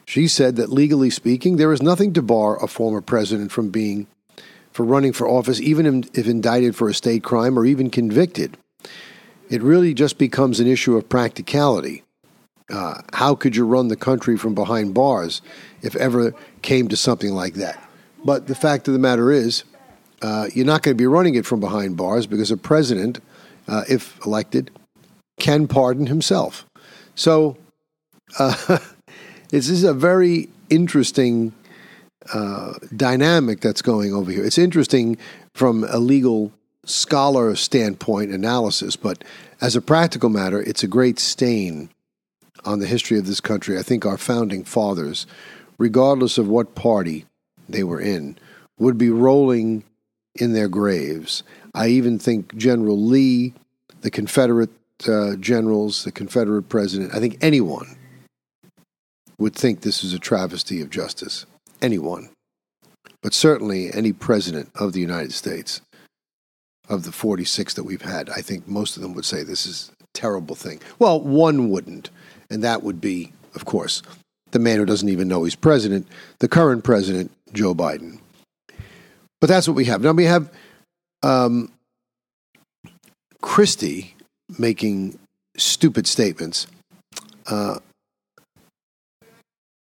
She 0.05 0.27
said 0.27 0.55
that 0.57 0.71
legally 0.71 1.09
speaking, 1.09 1.55
there 1.55 1.71
is 1.71 1.81
nothing 1.81 2.13
to 2.13 2.21
bar 2.21 2.61
a 2.61 2.67
former 2.67 3.01
president 3.01 3.51
from 3.51 3.69
being 3.69 4.07
for 4.71 4.85
running 4.85 5.13
for 5.13 5.27
office, 5.27 5.59
even 5.59 6.05
if 6.13 6.27
indicted 6.27 6.75
for 6.75 6.89
a 6.89 6.93
state 6.93 7.23
crime 7.23 7.57
or 7.57 7.65
even 7.65 7.89
convicted. 7.89 8.57
It 9.50 9.61
really 9.61 9.93
just 9.93 10.17
becomes 10.17 10.59
an 10.59 10.67
issue 10.67 10.95
of 10.95 11.09
practicality. 11.09 12.03
Uh, 12.69 13.01
how 13.13 13.35
could 13.35 13.55
you 13.55 13.65
run 13.65 13.89
the 13.89 13.97
country 13.97 14.38
from 14.38 14.55
behind 14.55 14.93
bars 14.93 15.41
if 15.81 15.95
ever 15.97 16.33
came 16.61 16.88
to 16.88 16.95
something 16.95 17.33
like 17.33 17.55
that? 17.55 17.81
But 18.23 18.47
the 18.47 18.55
fact 18.55 18.88
of 18.88 18.93
the 18.93 19.00
matter 19.00 19.29
is, 19.31 19.65
uh, 20.21 20.47
you're 20.53 20.65
not 20.65 20.83
going 20.83 20.95
to 20.95 21.01
be 21.01 21.07
running 21.07 21.35
it 21.35 21.45
from 21.45 21.59
behind 21.59 21.97
bars 21.97 22.27
because 22.27 22.51
a 22.51 22.57
president, 22.57 23.19
uh, 23.68 23.84
if 23.89 24.24
elected, 24.25 24.72
can 25.39 25.68
pardon 25.68 26.08
himself. 26.08 26.65
So 27.15 27.58
uh, 28.39 28.80
this 29.50 29.70
is 29.70 29.84
a 29.84 29.94
very 29.94 30.50
interesting 30.70 31.53
uh, 32.34 32.74
dynamic 32.96 33.62
that's 33.62 33.82
going 33.82 34.13
over 34.13 34.32
here. 34.32 34.46
It's 34.46 34.58
interesting 34.58 35.18
from 35.53 35.84
a 35.89 35.98
legal 35.98 36.51
scholar 36.86 37.56
standpoint 37.56 38.32
analysis, 38.32 38.96
but 38.96 39.24
as 39.60 39.75
a 39.75 39.82
practical 39.82 40.30
matter, 40.30 40.62
it's 40.62 40.84
a 40.84 40.88
great 40.88 41.20
stain 41.20 41.89
on 42.65 42.80
the 42.80 42.88
history 42.88 43.18
of 43.18 43.25
this 43.25 43.41
country. 43.41 43.77
I 43.77 43.84
think 43.84 44.06
our 44.06 44.18
founding 44.18 44.63
fathers, 44.63 45.25
regardless 45.77 46.38
of 46.38 46.48
what 46.48 46.75
party 46.75 47.25
they 47.68 47.84
were 47.84 48.01
in, 48.01 48.38
would 48.77 48.98
be 48.98 49.10
rolling 49.10 49.84
in 50.35 50.53
their 50.53 50.67
graves. 50.67 51.43
I 51.73 51.88
even 51.88 52.19
think 52.19 52.55
General 52.55 53.00
Lee, 53.01 53.53
the 54.01 54.11
Confederate 54.11 54.69
uh, 55.07 55.35
generals, 55.38 56.03
the 56.03 56.11
Confederate 56.11 56.63
president, 56.63 57.13
I 57.15 57.19
think 57.19 57.38
anyone 57.41 57.97
would 59.38 59.55
think 59.55 59.81
this 59.81 60.03
is 60.03 60.13
a 60.13 60.19
travesty 60.19 60.81
of 60.81 60.89
justice. 60.89 61.45
Anyone. 61.81 62.29
But 63.23 63.33
certainly 63.33 63.91
any 63.93 64.13
president 64.13 64.69
of 64.75 64.93
the 64.93 65.00
United 65.00 65.33
States, 65.33 65.81
of 66.89 67.03
the 67.03 67.11
46 67.11 67.73
that 67.75 67.83
we've 67.83 68.01
had, 68.01 68.29
I 68.29 68.41
think 68.41 68.67
most 68.67 68.95
of 68.95 69.01
them 69.01 69.13
would 69.13 69.25
say 69.25 69.43
this 69.43 69.65
is 69.65 69.91
a 70.01 70.05
terrible 70.13 70.55
thing. 70.55 70.79
Well, 71.00 71.21
one 71.21 71.69
wouldn't, 71.69 72.09
and 72.50 72.63
that 72.63 72.83
would 72.83 73.00
be, 73.00 73.31
of 73.55 73.65
course, 73.65 74.03
the 74.51 74.59
man 74.59 74.77
who 74.77 74.85
doesn't 74.85 75.07
even 75.07 75.27
know 75.27 75.43
he's 75.43 75.55
president, 75.55 76.07
the 76.39 76.50
current 76.50 76.83
president, 76.83 77.31
Joe 77.53 77.73
Biden. 77.73 78.19
But 79.41 79.48
that's 79.48 79.67
what 79.67 79.75
we 79.75 79.86
have. 79.86 80.01
Now 80.01 80.12
we 80.12 80.25
have 80.25 80.50
um, 81.24 81.71
Christie 83.41 84.15
making 84.57 85.17
stupid 85.57 86.07
statements. 86.07 86.67
Uh, 87.48 87.79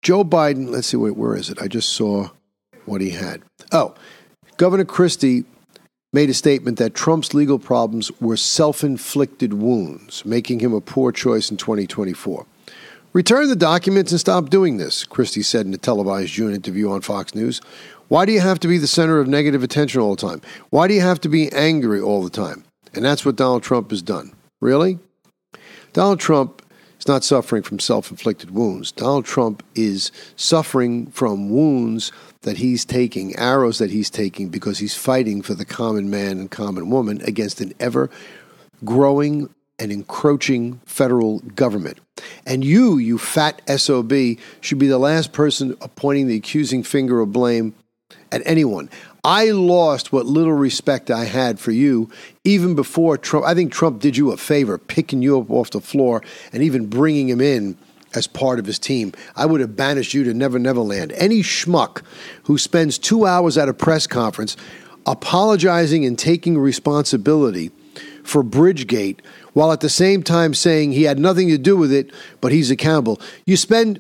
Joe 0.02 0.24
Biden, 0.24 0.70
let's 0.70 0.88
see, 0.88 0.98
where 0.98 1.36
is 1.36 1.50
it? 1.50 1.62
I 1.62 1.68
just 1.68 1.90
saw 1.90 2.30
what 2.86 3.02
he 3.02 3.12
had. 3.12 3.44
Oh, 3.72 3.94
Governor 4.58 4.86
Christie 4.86 5.44
made 6.14 6.30
a 6.30 6.34
statement 6.34 6.78
that 6.80 6.94
Trump's 6.94 7.34
legal 7.34 7.60
problems 7.60 8.12
were 8.20 8.38
self 8.38 8.84
inflicted 8.84 9.54
wounds, 9.54 10.26
making 10.26 10.60
him 10.60 10.74
a 10.74 10.82
poor 10.82 11.12
choice 11.12 11.52
in 11.52 11.58
2024. 11.58 12.46
Return 13.14 13.50
the 13.50 13.56
documents 13.56 14.12
and 14.12 14.20
stop 14.20 14.50
doing 14.50 14.78
this, 14.78 15.04
Christie 15.04 15.44
said 15.44 15.66
in 15.66 15.74
a 15.74 15.78
televised 15.78 16.32
June 16.32 16.56
interview 16.56 16.90
on 16.90 17.02
Fox 17.02 17.36
News. 17.36 17.62
Why 18.12 18.26
do 18.26 18.34
you 18.34 18.42
have 18.42 18.60
to 18.60 18.68
be 18.68 18.78
the 18.78 18.88
center 18.88 19.20
of 19.20 19.30
negative 19.30 19.64
attention 19.64 20.02
all 20.02 20.18
the 20.18 20.28
time? 20.28 20.42
Why 20.70 20.90
do 20.90 20.94
you 20.94 21.00
have 21.00 21.22
to 21.22 21.30
be 21.30 21.50
angry 21.54 22.02
all 22.02 22.26
the 22.26 22.30
time? 22.30 22.66
And 22.94 23.06
that's 23.06 23.24
what 23.24 23.38
Donald 23.38 23.64
Trump 23.64 23.90
has 23.92 24.02
done. 24.02 24.34
Really? 24.60 25.00
Donald 25.94 26.20
Trump 26.20 26.62
is 27.00 27.08
not 27.08 27.24
suffering 27.24 27.64
from 27.64 27.80
self 27.80 28.12
inflicted 28.12 28.52
wounds. 28.52 28.92
Donald 28.92 29.24
Trump 29.24 29.64
is 29.76 30.12
suffering 30.36 31.06
from 31.12 31.52
wounds 31.52 32.12
that 32.42 32.58
he's 32.58 32.84
taking, 32.84 33.34
arrows 33.38 33.78
that 33.78 33.92
he's 33.92 34.10
taking, 34.10 34.50
because 34.50 34.80
he's 34.80 34.94
fighting 34.94 35.42
for 35.42 35.54
the 35.54 35.64
common 35.64 36.10
man 36.10 36.38
and 36.38 36.52
common 36.52 36.90
woman 36.90 37.22
against 37.22 37.62
an 37.62 37.72
ever 37.80 38.10
growing 38.84 39.50
and 39.80 39.90
encroaching 39.90 40.82
federal 40.86 41.40
government. 41.40 42.02
And 42.46 42.66
you, 42.66 42.98
you 42.98 43.18
fat 43.18 43.62
SOB, 43.80 44.12
should 44.60 44.80
be 44.80 44.88
the 44.88 45.00
last 45.00 45.32
person 45.32 45.76
pointing 45.96 46.28
the 46.28 46.36
accusing 46.36 46.84
finger 46.84 47.22
of 47.22 47.32
blame 47.32 47.74
at 48.32 48.42
anyone. 48.46 48.90
I 49.24 49.52
lost 49.52 50.12
what 50.12 50.26
little 50.26 50.54
respect 50.54 51.12
I 51.12 51.26
had 51.26 51.60
for 51.60 51.72
you 51.72 52.10
even 52.44 52.76
before 52.76 53.18
Trump. 53.18 53.46
I 53.46 53.54
think 53.54 53.72
Trump 53.72 54.02
did 54.02 54.18
you 54.18 54.32
a 54.32 54.38
favor, 54.38 54.78
picking 54.78 55.22
you 55.22 55.40
up 55.40 55.52
off 55.52 55.70
the 55.70 55.82
floor 55.82 56.24
and 56.52 56.64
even 56.64 56.88
bringing 56.88 57.30
him 57.30 57.42
in 57.42 57.78
as 58.16 58.28
part 58.28 58.60
of 58.60 58.66
his 58.66 58.80
team. 58.80 59.14
I 59.36 59.46
would 59.46 59.62
have 59.62 59.76
banished 59.76 60.14
you 60.14 60.24
to 60.24 60.34
Never 60.34 60.60
Never 60.60 60.82
Land. 60.82 61.12
Any 61.14 61.42
schmuck 61.42 62.02
who 62.44 62.58
spends 62.58 62.98
two 62.98 63.26
hours 63.26 63.58
at 63.58 63.70
a 63.70 63.74
press 63.74 64.08
conference 64.08 64.58
apologizing 65.06 66.06
and 66.06 66.18
taking 66.18 66.58
responsibility 66.58 67.72
for 68.24 68.44
Bridgegate 68.44 69.20
while 69.54 69.72
at 69.72 69.82
the 69.82 69.90
same 69.90 70.24
time 70.24 70.54
saying 70.54 70.92
he 70.92 71.04
had 71.04 71.20
nothing 71.20 71.48
to 71.50 71.58
do 71.58 71.76
with 71.76 71.92
it, 71.92 72.12
but 72.40 72.52
he's 72.52 72.72
accountable. 72.72 73.20
You 73.46 73.58
spend 73.58 74.00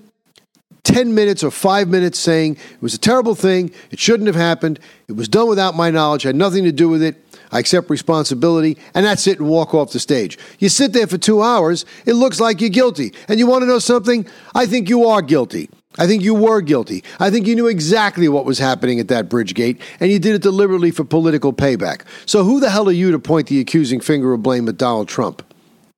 10 0.83 1.13
minutes 1.13 1.43
or 1.43 1.51
five 1.51 1.87
minutes 1.87 2.19
saying 2.19 2.57
it 2.71 2.81
was 2.81 2.93
a 2.93 2.97
terrible 2.97 3.35
thing, 3.35 3.71
it 3.91 3.99
shouldn't 3.99 4.27
have 4.27 4.35
happened, 4.35 4.79
it 5.07 5.13
was 5.13 5.27
done 5.27 5.47
without 5.47 5.75
my 5.75 5.91
knowledge, 5.91 6.23
had 6.23 6.35
nothing 6.35 6.63
to 6.63 6.71
do 6.71 6.89
with 6.89 7.03
it, 7.03 7.23
I 7.51 7.59
accept 7.59 7.89
responsibility, 7.89 8.77
and 8.93 9.05
that's 9.05 9.27
it, 9.27 9.39
and 9.39 9.47
walk 9.47 9.73
off 9.73 9.91
the 9.91 9.99
stage. 9.99 10.37
You 10.59 10.69
sit 10.69 10.93
there 10.93 11.07
for 11.07 11.17
two 11.17 11.41
hours, 11.41 11.85
it 12.05 12.13
looks 12.13 12.39
like 12.39 12.61
you're 12.61 12.69
guilty. 12.69 13.13
And 13.27 13.39
you 13.39 13.45
want 13.45 13.63
to 13.63 13.67
know 13.67 13.79
something? 13.79 14.25
I 14.55 14.65
think 14.65 14.89
you 14.89 15.05
are 15.05 15.21
guilty. 15.21 15.69
I 15.99 16.07
think 16.07 16.23
you 16.23 16.33
were 16.33 16.61
guilty. 16.61 17.03
I 17.19 17.29
think 17.29 17.47
you 17.47 17.55
knew 17.55 17.67
exactly 17.67 18.29
what 18.29 18.45
was 18.45 18.57
happening 18.57 18.99
at 19.01 19.09
that 19.09 19.27
bridge 19.27 19.53
gate, 19.53 19.81
and 19.99 20.09
you 20.09 20.19
did 20.19 20.35
it 20.35 20.41
deliberately 20.41 20.91
for 20.91 21.03
political 21.03 21.51
payback. 21.51 22.03
So 22.25 22.45
who 22.45 22.61
the 22.61 22.69
hell 22.69 22.87
are 22.87 22.93
you 22.93 23.11
to 23.11 23.19
point 23.19 23.47
the 23.47 23.59
accusing 23.59 23.99
finger 23.99 24.31
of 24.31 24.41
blame 24.41 24.69
at 24.69 24.77
Donald 24.77 25.09
Trump? 25.09 25.43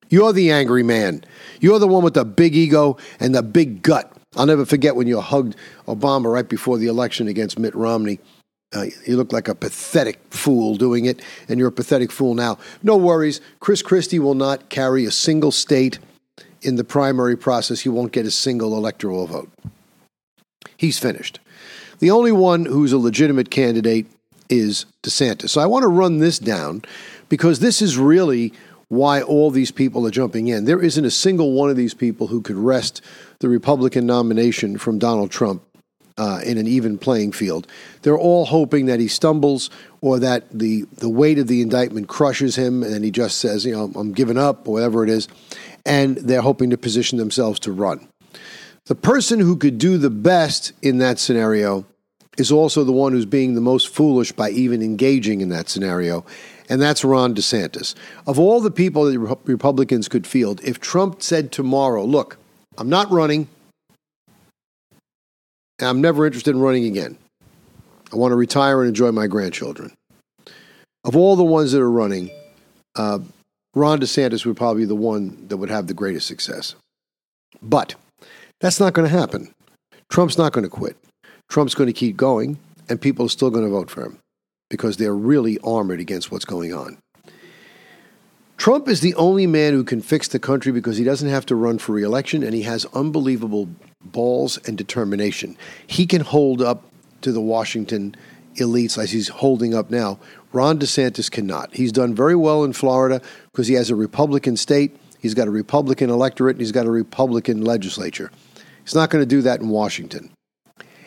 You're 0.10 0.34
the 0.34 0.52
angry 0.52 0.84
man. 0.84 1.24
You're 1.60 1.80
the 1.80 1.88
one 1.88 2.04
with 2.04 2.16
the 2.16 2.26
big 2.26 2.56
ego 2.56 2.98
and 3.20 3.36
the 3.36 3.44
big 3.44 3.84
gut. 3.84 4.12
I'll 4.36 4.46
never 4.46 4.66
forget 4.66 4.96
when 4.96 5.08
you 5.08 5.20
hugged 5.22 5.56
Obama 5.88 6.32
right 6.32 6.48
before 6.48 6.78
the 6.78 6.88
election 6.88 7.28
against 7.28 7.60
Mitt 7.60 7.76
Romney. 7.76 8.20
Uh, 8.74 8.86
you 9.06 9.16
look 9.16 9.32
like 9.32 9.48
a 9.48 9.54
pathetic 9.54 10.20
fool 10.32 10.76
doing 10.78 11.06
it, 11.06 11.22
and 11.48 11.60
you're 11.60 11.68
a 11.68 11.72
pathetic 11.72 12.12
fool 12.12 12.34
now. 12.34 12.58
No 12.82 12.98
worries. 12.98 13.40
Chris 13.60 13.84
Christie 13.84 14.18
will 14.18 14.34
not 14.34 14.70
carry 14.70 15.06
a 15.06 15.12
single 15.12 15.52
state 15.52 16.00
in 16.64 16.76
the 16.76 16.84
primary 16.84 17.38
process. 17.38 17.82
He 17.82 17.90
won't 17.90 18.12
get 18.12 18.26
a 18.26 18.32
single 18.32 18.76
electoral 18.76 19.28
vote. 19.28 19.52
He's 20.76 20.98
finished. 20.98 21.40
The 22.00 22.10
only 22.10 22.32
one 22.32 22.66
who's 22.66 22.92
a 22.92 22.98
legitimate 22.98 23.52
candidate 23.52 24.08
is 24.50 24.86
DeSantis. 25.04 25.50
So 25.50 25.62
I 25.62 25.66
want 25.68 25.84
to 25.84 25.88
run 25.88 26.18
this 26.18 26.40
down 26.40 26.82
because 27.30 27.60
this 27.60 27.82
is 27.82 27.98
really 27.98 28.54
why 28.96 29.22
all 29.22 29.52
these 29.52 29.72
people 29.72 30.06
are 30.08 30.12
jumping 30.12 30.48
in. 30.48 30.66
There 30.66 30.82
isn't 30.82 31.06
a 31.06 31.12
single 31.12 31.54
one 31.54 31.70
of 31.70 31.76
these 31.76 31.94
people 31.94 32.28
who 32.28 32.42
could 32.42 32.56
wrest 32.56 33.02
the 33.40 33.50
Republican 33.50 34.06
nomination 34.06 34.78
from 34.78 35.00
Donald 35.00 35.32
Trump 35.32 35.64
uh, 36.18 36.42
in 36.46 36.58
an 36.58 36.68
even 36.68 36.98
playing 36.98 37.32
field. 37.32 37.68
They're 38.04 38.18
all 38.18 38.46
hoping 38.46 38.86
that 38.86 39.00
he 39.00 39.08
stumbles 39.08 39.70
or 40.02 40.20
that 40.20 40.50
the, 40.52 40.86
the 40.98 41.10
weight 41.10 41.40
of 41.40 41.48
the 41.48 41.62
indictment 41.62 42.08
crushes 42.08 42.56
him 42.56 42.84
and 42.84 43.04
he 43.04 43.12
just 43.12 43.40
says, 43.40 43.66
you 43.66 43.74
know, 43.74 43.92
I'm 43.96 44.14
giving 44.14 44.38
up, 44.38 44.68
or 44.68 44.74
whatever 44.74 45.04
it 45.04 45.10
is. 45.10 45.28
and 45.86 46.18
they're 46.18 46.42
hoping 46.42 46.70
to 46.70 46.78
position 46.78 47.18
themselves 47.18 47.60
to 47.62 47.72
run. 47.72 48.08
The 48.86 48.96
person 48.96 49.40
who 49.40 49.56
could 49.56 49.78
do 49.78 49.98
the 49.98 50.10
best 50.10 50.74
in 50.82 50.98
that 51.00 51.20
scenario 51.20 51.86
is 52.38 52.52
also 52.52 52.84
the 52.84 52.92
one 52.92 53.14
who's 53.14 53.26
being 53.26 53.54
the 53.54 53.62
most 53.62 53.90
foolish 53.90 54.32
by 54.32 54.50
even 54.50 54.82
engaging 54.82 55.42
in 55.42 55.50
that 55.50 55.70
scenario, 55.70 56.26
and 56.70 56.82
that's 56.82 57.04
Ron 57.04 57.36
DeSantis. 57.36 57.96
Of 58.28 58.40
all 58.40 58.62
the 58.62 58.72
people 58.72 59.06
that 59.06 59.38
Republicans 59.46 60.08
could 60.08 60.26
field, 60.26 60.62
if 60.64 60.80
Trump 60.80 61.22
said 61.22 61.52
tomorrow, 61.52 62.04
look, 62.04 62.38
I'm 62.78 62.90
not 62.90 63.12
running, 63.12 63.48
I'm 65.80 66.02
never 66.02 66.26
interested 66.26 66.52
in 66.52 66.62
running 66.62 66.86
again. 66.86 67.18
I 68.12 68.16
want 68.16 68.32
to 68.32 68.36
retire 68.36 68.82
and 68.82 68.88
enjoy 68.88 69.12
my 69.12 69.28
grandchildren. 69.28 69.94
Of 71.04 71.16
all 71.16 71.36
the 71.36 71.44
ones 71.44 71.72
that 71.72 71.82
are 71.82 71.92
running, 71.92 72.30
uh, 72.96 73.20
Ron 73.76 74.00
DeSantis 74.00 74.46
would 74.46 74.56
probably 74.56 74.84
be 74.84 74.88
the 74.88 74.96
one 74.96 75.48
that 75.48 75.58
would 75.58 75.70
have 75.70 75.88
the 75.88 75.94
greatest 75.94 76.28
success. 76.28 76.76
But 77.62 77.96
that's 78.62 78.80
not 78.80 78.94
going 78.94 79.10
to 79.10 79.18
happen. 79.18 79.52
Trump's 80.10 80.38
not 80.38 80.54
going 80.54 80.64
to 80.64 80.70
quit. 80.70 80.96
Trump's 81.50 81.76
going 81.76 81.88
to 81.88 81.94
keep 81.94 82.16
going, 82.16 82.58
and 82.88 83.02
people 83.02 83.26
are 83.26 83.30
still 83.30 83.50
going 83.50 83.66
to 83.66 83.72
vote 83.72 83.90
for 83.90 84.06
him 84.06 84.20
because 84.70 84.98
they're 84.98 85.16
really 85.16 85.60
armored 85.60 86.00
against 86.00 86.32
what's 86.32 86.46
going 86.46 86.74
on. 86.74 86.98
Trump 88.58 88.88
is 88.88 89.02
the 89.02 89.16
only 89.16 89.46
man 89.46 89.74
who 89.74 89.84
can 89.84 90.02
fix 90.02 90.28
the 90.28 90.40
country 90.40 90.72
because 90.72 90.98
he 90.98 91.04
doesn't 91.04 91.30
have 91.30 91.46
to 91.48 91.56
run 91.56 91.78
for 91.78 91.92
reelection 91.92 92.44
and 92.44 92.54
he 92.54 92.62
has 92.62 92.86
unbelievable 92.94 93.68
balls 94.02 94.58
and 94.68 94.78
determination. 94.78 95.58
He 95.86 96.06
can 96.06 96.22
hold 96.22 96.62
up 96.62 96.84
to 97.22 97.32
the 97.32 97.42
Washington 97.42 98.16
elites 98.56 98.98
as 98.98 99.12
he's 99.12 99.28
holding 99.28 99.74
up 99.74 99.90
now. 99.90 100.20
Ron 100.52 100.80
DeSantis 100.80 101.30
cannot. 101.30 101.74
He's 101.74 101.92
done 101.92 102.14
very 102.14 102.36
well 102.36 102.64
in 102.64 102.74
Florida 102.74 103.22
because 103.52 103.68
he 103.68 103.74
has 103.74 103.90
a 103.90 103.96
Republican 103.96 104.56
state, 104.56 104.96
he's 105.20 105.34
got 105.34 105.48
a 105.48 105.52
Republican 105.52 106.10
electorate, 106.10 106.56
and 106.56 106.62
he's 106.62 106.72
got 106.72 106.86
a 106.86 106.92
Republican 106.92 107.64
legislature. 107.64 108.32
He's 108.84 108.96
not 108.96 109.10
going 109.10 109.22
to 109.22 109.26
do 109.28 109.42
that 109.42 109.62
in 109.62 109.70
Washington. 109.70 110.32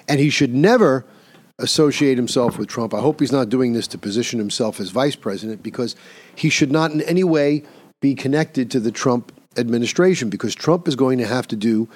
And 0.09 0.21
he 0.21 0.31
should 0.31 0.55
never 0.55 1.05
associate 1.59 2.19
himself 2.19 2.59
with 2.59 2.69
Trump. 2.69 2.93
I 2.93 3.01
hope 3.01 3.21
he's 3.21 3.33
not 3.33 3.49
doing 3.49 3.73
this 3.73 3.87
to 3.89 3.99
position 3.99 4.39
himself 4.39 4.79
as 4.79 4.91
vice 4.91 5.17
president 5.17 5.63
because 5.63 5.97
he 6.35 6.51
should 6.51 6.71
not 6.71 6.91
in 6.91 7.01
any 7.03 7.25
way 7.25 7.63
be 8.01 8.15
connected 8.15 8.71
to 8.71 8.81
the 8.81 8.93
Trump 8.93 9.33
administration 9.57 10.29
because 10.29 10.55
Trump 10.55 10.87
is 10.87 10.97
going 10.97 11.19
to 11.19 11.27
have 11.27 11.49
to 11.49 11.57
do 11.57 11.89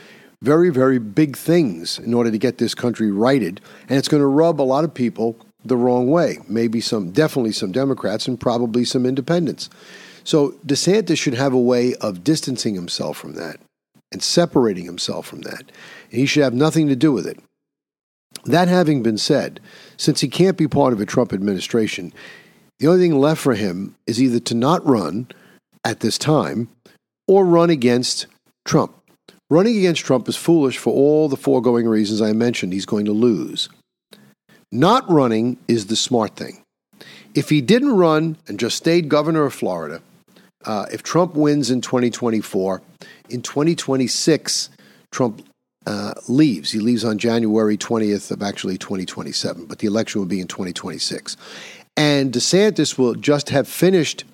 very, 0.43 0.71
very 0.71 0.99
big 0.99 1.37
things 1.37 1.99
in 1.99 2.15
order 2.15 2.31
to 2.31 2.39
get 2.39 2.57
this 2.57 2.75
country 2.75 3.11
righted. 3.11 3.61
And 3.89 3.99
it's 3.99 4.09
going 4.09 4.23
to 4.23 4.27
rub 4.27 4.61
a 4.61 4.63
lot 4.63 4.85
of 4.85 4.95
people 4.95 5.37
the 5.65 5.77
wrong 5.77 6.11
way. 6.11 6.39
Maybe 6.49 6.81
some, 6.81 7.11
definitely 7.11 7.53
some 7.53 7.73
Democrats 7.73 8.27
and 8.27 8.41
probably 8.41 8.87
some 8.87 9.05
independents. 9.05 9.69
So 10.25 10.53
DeSantis 10.67 11.19
should 11.19 11.35
have 11.35 11.53
a 11.53 11.61
way 11.61 11.95
of 11.97 12.25
distancing 12.25 12.75
himself 12.75 13.19
from 13.19 13.35
that 13.35 13.57
and 14.11 14.23
separating 14.23 14.87
himself 14.87 15.27
from 15.27 15.43
that. 15.43 15.61
And 15.61 16.21
he 16.21 16.27
should 16.27 16.43
have 16.43 16.55
nothing 16.55 16.89
to 16.89 16.97
do 16.97 17.13
with 17.13 17.27
it. 17.27 17.39
That 18.45 18.69
having 18.69 19.03
been 19.03 19.19
said, 19.19 19.61
since 19.97 20.21
he 20.21 20.29
can't 20.29 20.57
be 20.57 20.69
part 20.69 20.93
of 20.93 21.01
a 21.01 21.07
Trump 21.07 21.33
administration, 21.33 22.13
the 22.79 22.89
only 22.89 23.01
thing 23.01 23.19
left 23.19 23.41
for 23.41 23.55
him 23.55 23.95
is 24.07 24.23
either 24.23 24.41
to 24.41 24.55
not 24.55 24.85
run 24.87 25.29
at 25.85 26.01
this 26.01 26.17
time 26.17 26.69
or 27.29 27.45
run 27.45 27.71
against 27.71 28.27
Trump. 28.65 28.95
Running 29.51 29.77
against 29.77 30.05
Trump 30.05 30.29
is 30.29 30.37
foolish 30.37 30.79
for 30.79 30.93
all 30.93 31.29
the 31.29 31.37
foregoing 31.37 31.87
reasons 31.87 32.23
I 32.23 32.33
mentioned. 32.33 32.73
He's 32.73 32.87
going 32.87 33.05
to 33.07 33.13
lose. 33.13 33.69
Not 34.73 35.11
running 35.11 35.59
is 35.67 35.87
the 35.87 35.97
smart 35.97 36.37
thing. 36.37 36.63
If 37.35 37.51
he 37.51 37.61
didn't 37.61 37.97
run 37.97 38.37
and 38.47 38.59
just 38.59 38.77
stayed 38.77 39.09
governor 39.09 39.45
of 39.45 39.53
Florida, 39.55 40.03
uh, 40.65 40.87
if 40.93 41.03
Trump 41.03 41.35
wins 41.35 41.71
in 41.71 41.81
2024, 41.81 42.83
in 43.29 43.43
2026, 43.43 44.71
Trump 45.11 45.43
uh, 45.87 46.15
leaves. 46.29 46.73
He 46.73 46.79
leaves 46.79 47.05
on 47.05 47.19
January 47.19 47.77
20th 47.77 48.31
of 48.31 48.43
actually 48.43 48.79
2027, 48.79 49.67
but 49.67 49.79
the 49.79 49.87
election 49.87 50.21
will 50.21 50.29
be 50.29 50.41
in 50.41 50.47
2026. 50.47 51.37
And 51.97 52.33
DeSantis 52.33 52.99
will 52.99 53.15
just 53.15 53.51
have 53.51 53.67
finished 53.67 54.25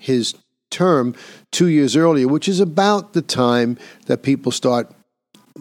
his 0.00 0.34
term 0.70 1.14
two 1.52 1.68
years 1.68 1.96
earlier, 1.96 2.26
which 2.26 2.48
is 2.48 2.60
about 2.60 3.12
the 3.12 3.22
time 3.22 3.78
that 4.06 4.22
people 4.22 4.50
start 4.50 4.92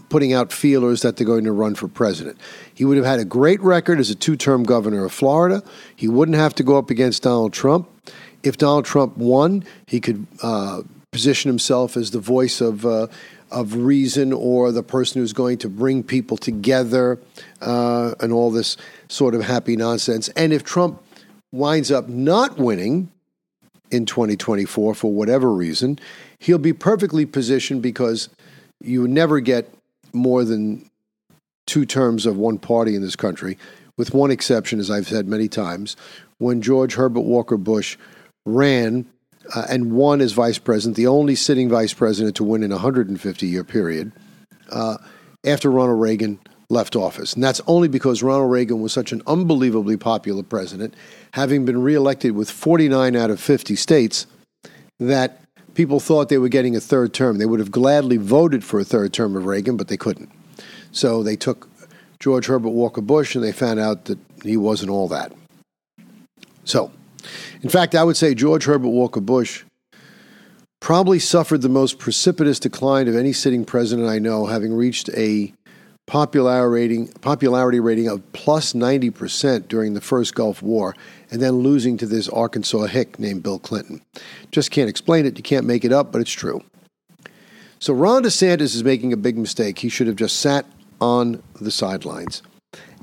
putting 0.09 0.33
out 0.33 0.51
feelers 0.51 1.01
that 1.03 1.17
they're 1.17 1.27
going 1.27 1.43
to 1.43 1.51
run 1.51 1.75
for 1.75 1.87
president. 1.87 2.37
He 2.73 2.83
would 2.83 2.97
have 2.97 3.05
had 3.05 3.19
a 3.19 3.25
great 3.25 3.61
record 3.61 3.99
as 3.99 4.09
a 4.09 4.15
two 4.15 4.35
term 4.35 4.63
governor 4.63 5.05
of 5.05 5.11
Florida. 5.11 5.61
He 5.95 6.07
wouldn't 6.07 6.37
have 6.37 6.55
to 6.55 6.63
go 6.63 6.77
up 6.77 6.89
against 6.89 7.23
Donald 7.23 7.53
Trump. 7.53 7.89
If 8.41 8.57
Donald 8.57 8.85
Trump 8.85 9.17
won, 9.17 9.63
he 9.85 9.99
could 9.99 10.25
uh, 10.41 10.81
position 11.11 11.49
himself 11.49 11.95
as 11.95 12.11
the 12.11 12.19
voice 12.19 12.61
of. 12.61 12.85
Uh, 12.85 13.07
of 13.53 13.75
reason 13.75 14.33
or 14.33 14.71
the 14.71 14.83
person 14.83 15.21
who's 15.21 15.33
going 15.33 15.59
to 15.59 15.69
bring 15.69 16.03
people 16.03 16.35
together 16.35 17.19
uh, 17.61 18.13
and 18.19 18.33
all 18.33 18.51
this 18.51 18.75
sort 19.07 19.35
of 19.35 19.43
happy 19.43 19.77
nonsense. 19.77 20.27
And 20.29 20.51
if 20.51 20.63
Trump 20.63 21.01
winds 21.51 21.91
up 21.91 22.09
not 22.09 22.57
winning, 22.57 23.09
in 23.93 24.05
2024 24.05 24.95
for 24.95 25.13
whatever 25.13 25.53
reason, 25.53 25.99
he'll 26.39 26.57
be 26.57 26.73
perfectly 26.73 27.25
positioned 27.25 27.81
because 27.81 28.27
you 28.81 29.07
never 29.07 29.39
get 29.39 29.71
more 30.11 30.43
than 30.43 30.89
two 31.67 31.85
terms 31.85 32.25
of 32.25 32.35
one 32.35 32.57
party 32.57 32.95
in 32.95 33.01
this 33.01 33.15
country, 33.15 33.57
with 33.95 34.13
one 34.13 34.31
exception, 34.31 34.79
as 34.79 34.89
I've 34.89 35.07
said 35.07 35.27
many 35.27 35.47
times. 35.47 35.95
When 36.39 36.61
George 36.61 36.95
Herbert 36.95 37.21
Walker 37.21 37.57
Bush 37.57 37.97
ran 38.45 39.05
uh, 39.55 39.65
and 39.69 39.91
won 39.91 40.21
as 40.21 40.31
vice 40.31 40.57
president, 40.57 40.95
the 40.95 41.07
only 41.07 41.35
sitting 41.35 41.69
vice 41.69 41.93
president 41.93 42.35
to 42.35 42.43
win 42.43 42.63
in 42.63 42.71
a 42.71 42.75
150 42.75 43.47
year 43.47 43.63
period, 43.63 44.11
uh, 44.71 44.97
after 45.45 45.69
Ronald 45.69 45.99
Reagan 45.99 46.39
left 46.69 46.95
office. 46.95 47.33
And 47.33 47.43
that's 47.43 47.61
only 47.67 47.87
because 47.87 48.23
Ronald 48.23 48.51
Reagan 48.51 48.81
was 48.81 48.93
such 48.93 49.11
an 49.11 49.21
unbelievably 49.27 49.97
popular 49.97 50.43
president, 50.43 50.93
having 51.31 51.65
been 51.65 51.81
reelected 51.81 52.33
with 52.33 52.49
49 52.49 53.15
out 53.15 53.29
of 53.29 53.39
50 53.39 53.75
states, 53.75 54.25
that 54.99 55.39
people 55.73 55.99
thought 55.99 56.29
they 56.29 56.37
were 56.37 56.49
getting 56.49 56.75
a 56.75 56.79
third 56.79 57.13
term. 57.13 57.37
They 57.37 57.45
would 57.45 57.59
have 57.59 57.71
gladly 57.71 58.17
voted 58.17 58.63
for 58.63 58.79
a 58.79 58.83
third 58.83 59.13
term 59.13 59.35
of 59.35 59.45
Reagan, 59.45 59.77
but 59.77 59.87
they 59.87 59.97
couldn't. 59.97 60.31
So 60.91 61.23
they 61.23 61.35
took 61.35 61.69
George 62.19 62.47
Herbert 62.47 62.69
Walker 62.69 63.01
Bush 63.01 63.35
and 63.35 63.43
they 63.43 63.51
found 63.51 63.79
out 63.79 64.05
that 64.05 64.19
he 64.43 64.57
wasn't 64.57 64.91
all 64.91 65.07
that. 65.09 65.31
So, 66.63 66.91
in 67.61 67.69
fact, 67.69 67.95
I 67.95 68.03
would 68.03 68.17
say 68.17 68.33
George 68.33 68.65
Herbert 68.65 68.89
Walker 68.89 69.21
Bush 69.21 69.63
probably 70.79 71.19
suffered 71.19 71.61
the 71.61 71.69
most 71.69 71.97
precipitous 71.97 72.59
decline 72.59 73.07
of 73.07 73.15
any 73.15 73.31
sitting 73.31 73.63
president 73.63 74.09
I 74.09 74.19
know, 74.19 74.47
having 74.47 74.73
reached 74.73 75.09
a 75.15 75.53
popularity 76.07 76.69
rating, 76.69 77.07
popularity 77.21 77.79
rating 77.79 78.07
of 78.09 78.33
plus 78.33 78.73
90% 78.73 79.67
during 79.67 79.93
the 79.93 80.01
first 80.01 80.35
Gulf 80.35 80.61
War, 80.61 80.95
and 81.31 81.41
then 81.41 81.59
losing 81.59 81.97
to 81.97 82.05
this 82.05 82.27
Arkansas 82.27 82.87
hick 82.87 83.17
named 83.17 83.43
Bill 83.43 83.59
Clinton. 83.59 84.01
Just 84.51 84.71
can't 84.71 84.89
explain 84.89 85.25
it. 85.25 85.37
You 85.37 85.43
can't 85.43 85.65
make 85.65 85.85
it 85.85 85.93
up, 85.93 86.11
but 86.11 86.19
it's 86.19 86.31
true. 86.31 86.61
So 87.79 87.93
Ron 87.93 88.23
DeSantis 88.23 88.75
is 88.75 88.83
making 88.83 89.13
a 89.13 89.17
big 89.17 89.37
mistake. 89.37 89.79
He 89.79 89.89
should 89.89 90.07
have 90.07 90.15
just 90.15 90.39
sat 90.39 90.65
on 90.99 91.41
the 91.59 91.71
sidelines. 91.71 92.41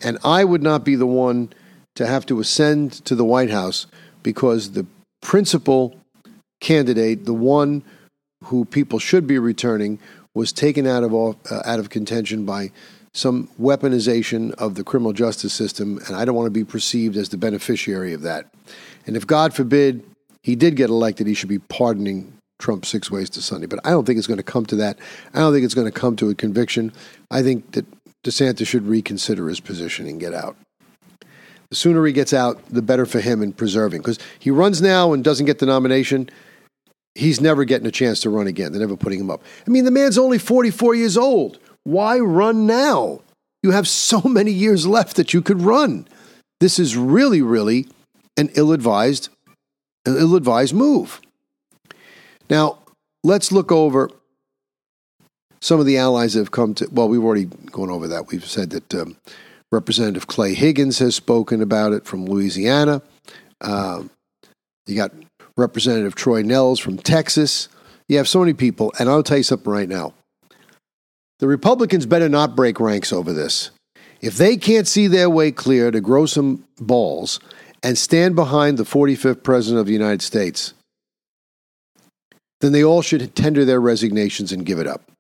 And 0.02 0.18
I 0.24 0.44
would 0.44 0.62
not 0.62 0.85
be 0.85 0.96
the 0.96 1.06
one 1.06 1.52
to 1.96 2.06
have 2.06 2.24
to 2.26 2.40
ascend 2.40 2.92
to 3.04 3.14
the 3.14 3.24
White 3.24 3.50
House 3.50 3.87
because 4.22 4.72
the 4.72 4.87
principal 5.22 5.96
candidate, 6.61 7.24
the 7.24 7.35
one 7.35 7.83
who 8.44 8.64
people 8.64 8.98
should 8.98 9.26
be 9.26 9.38
returning, 9.38 9.98
was 10.35 10.52
taken 10.52 10.87
out 10.87 11.02
of 11.02 11.14
uh, 11.14 11.62
out 11.64 11.78
of 11.78 11.90
contention 11.90 12.44
by 12.44 12.70
some 13.12 13.48
weaponization 13.61 14.52
of 14.54 14.76
the 14.76 14.85
criminal 14.85 15.12
justice 15.12 15.52
system, 15.52 15.98
and 16.06 16.16
I 16.16 16.24
don't 16.24 16.37
want 16.37 16.46
to 16.46 16.50
be 16.50 16.64
perceived 16.64 17.16
as 17.16 17.30
the 17.30 17.37
beneficiary 17.37 18.12
of 18.12 18.22
that. 18.22 18.46
And 19.06 19.16
if 19.16 19.26
God 19.26 19.52
forbid 19.52 20.04
he 20.42 20.54
did 20.54 20.76
get 20.76 20.90
elected, 20.90 21.26
he 21.26 21.35
should 21.35 21.48
be 21.48 21.59
pardoning 21.59 22.33
Trump 22.61 22.87
six 22.87 23.11
ways 23.11 23.28
to 23.30 23.42
Sunday. 23.42 23.66
But 23.66 23.80
I 23.85 23.90
don't 23.90 24.04
think 24.04 24.18
it's 24.18 24.26
going 24.26 24.38
to 24.38 24.44
come 24.44 24.66
to 24.66 24.76
that. 24.76 24.98
I 25.35 25.38
don't 25.38 25.52
think 25.52 25.64
it's 25.64 25.74
going 25.74 25.90
to 25.90 25.98
come 25.98 26.14
to 26.16 26.30
a 26.30 26.35
conviction. 26.35 26.92
I 27.30 27.42
think 27.42 27.72
that 27.72 27.87
DeSantis 28.22 28.66
should 28.66 28.87
reconsider 28.87 29.48
his 29.48 29.61
position 29.61 30.06
and 30.06 30.20
get 30.20 30.35
out. 30.35 30.56
The 31.70 31.76
sooner 31.76 32.04
he 32.04 32.12
gets 32.12 32.33
out, 32.33 32.64
the 32.68 32.83
better 32.83 33.06
for 33.06 33.20
him 33.20 33.42
in 33.42 33.52
preserving. 33.52 34.00
Because 34.00 34.18
he 34.38 34.50
runs 34.50 34.83
now 34.83 35.12
and 35.12 35.22
doesn't 35.22 35.46
get 35.46 35.61
the 35.61 35.66
nomination 35.66 36.28
he's 37.14 37.40
never 37.40 37.64
getting 37.64 37.87
a 37.87 37.92
chance 37.92 38.20
to 38.20 38.30
run 38.30 38.46
again. 38.46 38.72
They're 38.72 38.80
never 38.80 38.96
putting 38.96 39.20
him 39.20 39.30
up. 39.30 39.42
I 39.66 39.70
mean, 39.70 39.85
the 39.85 39.90
man's 39.90 40.18
only 40.18 40.38
44 40.38 40.94
years 40.94 41.16
old. 41.16 41.59
Why 41.85 42.18
run 42.18 42.66
now? 42.66 43.20
You 43.62 43.72
have 43.72 43.88
so 43.88 44.20
many 44.24 44.52
years 44.52 44.87
left 44.87 45.16
that 45.16 45.35
you 45.35 45.42
could 45.42 45.62
run. 45.62 46.06
This 46.61 46.78
is 46.78 46.96
really, 46.96 47.42
really 47.42 47.88
an 48.37 48.50
ill-advised, 48.54 49.28
an 50.06 50.16
ill-advised 50.16 50.74
move. 50.74 51.20
Now, 52.48 52.78
let's 53.22 53.52
look 53.52 53.70
over 53.72 54.11
some 55.61 55.78
of 55.78 55.87
the 55.87 55.98
allies 55.98 56.35
that 56.35 56.40
have 56.40 56.50
come 56.50 56.74
to. 56.74 56.88
Well, 56.90 57.09
we've 57.09 57.22
already 57.22 57.44
gone 57.44 57.90
over 57.90 58.09
that. 58.09 58.28
We've 58.28 58.44
said 58.44 58.70
that 58.70 58.94
um, 58.94 59.16
Representative 59.72 60.26
Clay 60.26 60.54
Higgins 60.54 60.98
has 60.98 61.14
spoken 61.14 61.62
about 61.62 61.92
it 61.92 62.04
from 62.04 62.26
Louisiana. 62.26 63.02
Uh, 63.61 64.04
you 64.87 64.96
got 64.96 65.12
Representative 65.56 66.14
Troy 66.14 66.42
Nehls 66.42 66.80
from 66.80 66.98
Texas. 66.98 67.68
You 68.09 68.16
have 68.16 68.28
so 68.28 68.40
many 68.40 68.54
people, 68.54 68.92
and 68.98 69.09
I'll 69.09 69.22
tell 69.22 69.37
you 69.37 69.42
something 69.42 69.70
right 69.70 69.88
now. 69.88 70.14
The 71.38 71.46
Republicans 71.46 72.06
better 72.06 72.28
not 72.28 72.56
break 72.56 72.80
ranks 72.80 73.12
over 73.12 73.33
this. 73.33 73.70
If 74.20 74.37
they 74.37 74.56
can't 74.56 74.87
see 74.87 75.06
their 75.06 75.30
way 75.30 75.52
clear 75.52 75.90
to 75.90 76.00
grow 76.00 76.26
some 76.26 76.64
balls 76.78 77.40
and 77.83 77.96
stand 77.96 78.35
behind 78.35 78.76
the 78.76 78.85
45th 78.85 79.42
President 79.42 79.80
of 79.80 79.87
the 79.87 79.92
United 79.92 80.20
States, 80.20 80.74
then 82.61 82.72
they 82.72 82.85
all 82.85 83.00
should 83.00 83.35
tender 83.35 83.64
their 83.64 83.80
resignations 83.80 84.52
and 84.52 84.66
give 84.66 84.78
it 84.78 84.87
up. 84.87 85.11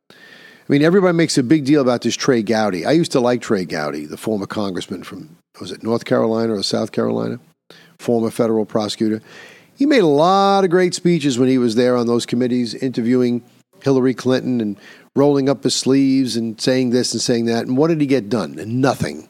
I 0.70 0.72
mean, 0.72 0.82
everybody 0.82 1.16
makes 1.16 1.36
a 1.36 1.42
big 1.42 1.64
deal 1.64 1.80
about 1.80 2.02
this 2.02 2.14
Trey 2.14 2.44
Gowdy. 2.44 2.86
I 2.86 2.92
used 2.92 3.10
to 3.10 3.18
like 3.18 3.40
Trey 3.40 3.64
Gowdy, 3.64 4.06
the 4.06 4.16
former 4.16 4.46
congressman 4.46 5.02
from, 5.02 5.36
was 5.60 5.72
it 5.72 5.82
North 5.82 6.04
Carolina 6.04 6.54
or 6.54 6.62
South 6.62 6.92
Carolina? 6.92 7.40
Former 7.98 8.30
federal 8.30 8.64
prosecutor. 8.64 9.20
He 9.74 9.84
made 9.84 10.04
a 10.04 10.06
lot 10.06 10.62
of 10.62 10.70
great 10.70 10.94
speeches 10.94 11.40
when 11.40 11.48
he 11.48 11.58
was 11.58 11.74
there 11.74 11.96
on 11.96 12.06
those 12.06 12.24
committees, 12.24 12.72
interviewing 12.74 13.42
Hillary 13.82 14.14
Clinton 14.14 14.60
and 14.60 14.76
rolling 15.16 15.48
up 15.48 15.64
his 15.64 15.74
sleeves 15.74 16.36
and 16.36 16.60
saying 16.60 16.90
this 16.90 17.12
and 17.12 17.20
saying 17.20 17.46
that. 17.46 17.66
And 17.66 17.76
what 17.76 17.88
did 17.88 18.00
he 18.00 18.06
get 18.06 18.28
done? 18.28 18.54
Nothing. 18.80 19.28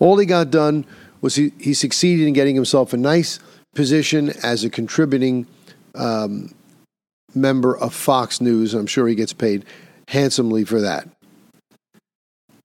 All 0.00 0.18
he 0.18 0.26
got 0.26 0.50
done 0.50 0.84
was 1.20 1.36
he, 1.36 1.52
he 1.60 1.74
succeeded 1.74 2.26
in 2.26 2.32
getting 2.32 2.56
himself 2.56 2.92
a 2.92 2.96
nice 2.96 3.38
position 3.76 4.30
as 4.42 4.64
a 4.64 4.70
contributing 4.70 5.46
um, 5.94 6.52
member 7.36 7.78
of 7.78 7.94
Fox 7.94 8.40
News. 8.40 8.74
I'm 8.74 8.88
sure 8.88 9.06
he 9.06 9.14
gets 9.14 9.32
paid 9.32 9.64
handsomely 10.08 10.64
for 10.64 10.80
that. 10.80 11.08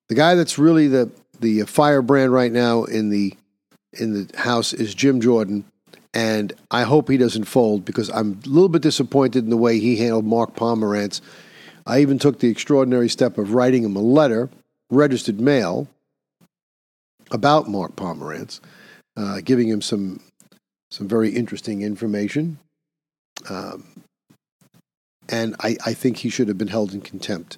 The 0.10 0.16
guy 0.16 0.36
that's 0.36 0.58
really 0.58 0.88
the 0.88 1.12
the 1.40 1.64
firebrand 1.64 2.34
right 2.34 2.52
now 2.52 2.84
in 2.84 3.10
the 3.10 3.34
in 3.94 4.14
the 4.14 4.38
House 4.38 4.74
is 4.74 4.94
Jim 4.94 5.22
Jordan, 5.22 5.66
and 6.14 6.54
I 6.70 6.84
hope 6.84 7.10
he 7.10 7.18
doesn't 7.18 7.46
fold 7.46 7.86
because 7.86 8.10
I'm 8.10 8.40
a 8.46 8.50
little 8.50 8.70
bit 8.70 8.82
disappointed 8.82 9.44
in 9.44 9.50
the 9.50 9.58
way 9.58 9.80
he 9.80 9.98
handled 9.98 10.26
Mark 10.26 10.56
Pomerantz. 10.56 11.22
I 11.86 12.00
even 12.02 12.20
took 12.20 12.40
the 12.40 12.50
extraordinary 12.50 13.10
step 13.10 13.38
of 13.38 13.54
writing 13.54 13.84
him 13.84 13.96
a 13.96 14.02
letter, 14.02 14.50
registered 14.90 15.42
mail, 15.42 15.88
about 17.32 17.68
Mark 17.68 17.96
Pomerantz, 17.96 18.60
uh, 19.18 19.42
giving 19.44 19.68
him 19.68 19.82
some 19.82 20.22
some 20.92 21.08
very 21.08 21.30
interesting 21.30 21.82
information. 21.82 22.60
Um, 23.50 23.86
and 25.32 25.56
I, 25.60 25.78
I 25.86 25.94
think 25.94 26.18
he 26.18 26.30
should 26.30 26.48
have 26.48 26.58
been 26.58 26.68
held 26.68 26.94
in 26.94 27.02
contempt. 27.02 27.58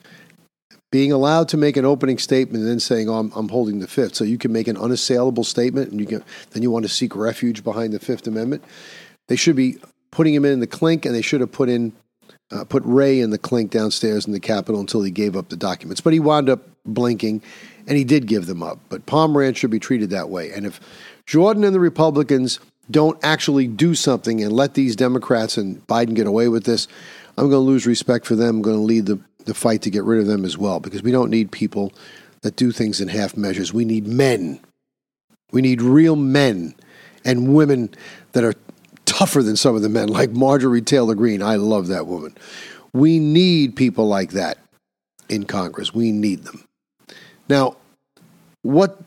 Being 0.92 1.12
allowed 1.12 1.50
to 1.50 1.58
make 1.58 1.76
an 1.76 1.86
opening 1.86 2.20
statement 2.20 2.62
and 2.62 2.72
then 2.72 2.80
saying, 2.80 3.10
"Oh, 3.10 3.16
I'm, 3.16 3.32
I'm 3.36 3.50
holding 3.50 3.80
the 3.80 3.88
fifth. 3.88 4.16
so 4.16 4.24
you 4.24 4.38
can 4.38 4.52
make 4.52 4.68
an 4.68 4.78
unassailable 4.78 5.44
statement, 5.44 5.92
and 5.92 6.00
you 6.00 6.06
can 6.06 6.24
then 6.52 6.62
you 6.62 6.70
want 6.70 6.86
to 6.86 6.90
seek 6.90 7.16
refuge 7.16 7.64
behind 7.64 7.94
the 7.94 8.00
Fifth 8.00 8.28
Amendment. 8.28 8.64
They 9.28 9.36
should 9.36 9.56
be 9.56 9.78
putting 10.12 10.36
him 10.36 10.46
in 10.46 10.60
the 10.60 10.68
clink, 10.68 11.06
and 11.06 11.16
they 11.16 11.24
should 11.24 11.42
have 11.42 11.52
put 11.52 11.68
in 11.68 11.94
uh, 12.52 12.64
put 12.66 12.84
Wray 12.86 13.20
in 13.20 13.32
the 13.32 13.38
clink 13.38 13.72
downstairs 13.72 14.28
in 14.28 14.34
the 14.34 14.40
Capitol 14.40 14.80
until 14.80 15.02
he 15.02 15.12
gave 15.12 15.36
up 15.36 15.50
the 15.50 15.58
documents. 15.58 16.02
But 16.02 16.14
he 16.14 16.20
wound 16.20 16.50
up 16.50 16.62
blinking, 16.86 17.42
and 17.88 17.98
he 17.98 18.04
did 18.04 18.28
give 18.28 18.46
them 18.46 18.62
up. 18.62 18.80
But 18.90 19.06
Pomerantz 19.06 19.58
should 19.58 19.72
be 19.72 19.80
treated 19.80 20.12
that 20.12 20.30
way. 20.30 20.52
And 20.52 20.66
if 20.66 20.80
Jordan 21.26 21.64
and 21.64 21.74
the 21.74 21.80
Republicans 21.80 22.60
don't 22.92 23.18
actually 23.24 23.68
do 23.68 23.96
something 23.96 24.44
and 24.44 24.52
let 24.52 24.74
these 24.74 24.96
Democrats 24.96 25.58
and 25.58 25.86
Biden 25.88 26.14
get 26.14 26.28
away 26.28 26.48
with 26.48 26.66
this, 26.66 26.88
I'm 27.38 27.50
going 27.50 27.52
to 27.52 27.60
lose 27.60 27.86
respect 27.88 28.26
for 28.26 28.36
them. 28.36 28.58
I'm 28.58 28.62
going 28.62 28.78
to 28.78 28.84
lead 28.84 29.06
the, 29.06 29.20
the 29.46 29.54
fight 29.54 29.82
to 29.84 29.90
get 29.90 30.04
rid 30.04 30.20
of 30.20 30.28
them 30.28 30.46
as 30.46 30.58
well 30.58 30.80
because 30.80 31.02
we 31.02 31.12
don't 31.12 31.30
need 31.30 31.52
people 31.52 31.94
that 32.42 32.56
do 32.56 32.72
things 32.72 33.02
in 33.02 33.08
half 33.08 33.36
measures. 33.36 33.74
We 33.74 33.86
need 33.86 34.06
men. 34.06 34.60
We 35.52 35.62
need 35.62 35.82
real 35.82 36.16
men 36.16 36.76
and 37.26 37.56
women 37.56 37.94
that 38.34 38.44
are 38.44 38.54
tougher 39.06 39.42
than 39.42 39.56
some 39.56 39.76
of 39.76 39.82
the 39.82 39.90
men, 39.90 40.10
like 40.10 40.32
Marjorie 40.32 40.82
Taylor 40.82 41.16
Greene. 41.16 41.42
I 41.42 41.56
love 41.56 41.88
that 41.88 42.08
woman. 42.08 42.36
We 42.94 43.20
need 43.20 43.76
people 43.76 44.08
like 44.08 44.32
that 44.32 44.58
in 45.30 45.46
Congress. 45.46 45.94
We 45.94 46.12
need 46.12 46.44
them. 46.44 46.64
Now, 47.50 47.78
what 48.62 49.00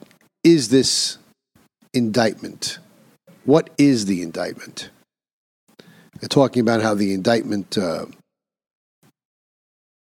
is 0.43 0.69
this 0.69 1.19
indictment? 1.95 2.79
What 3.45 3.71
is 3.79 4.07
the 4.07 4.23
indictment? 4.23 4.91
Talking 6.29 6.61
about 6.61 6.83
how 6.83 6.95
the 6.95 7.13
indictment 7.13 7.77
uh, 7.79 8.07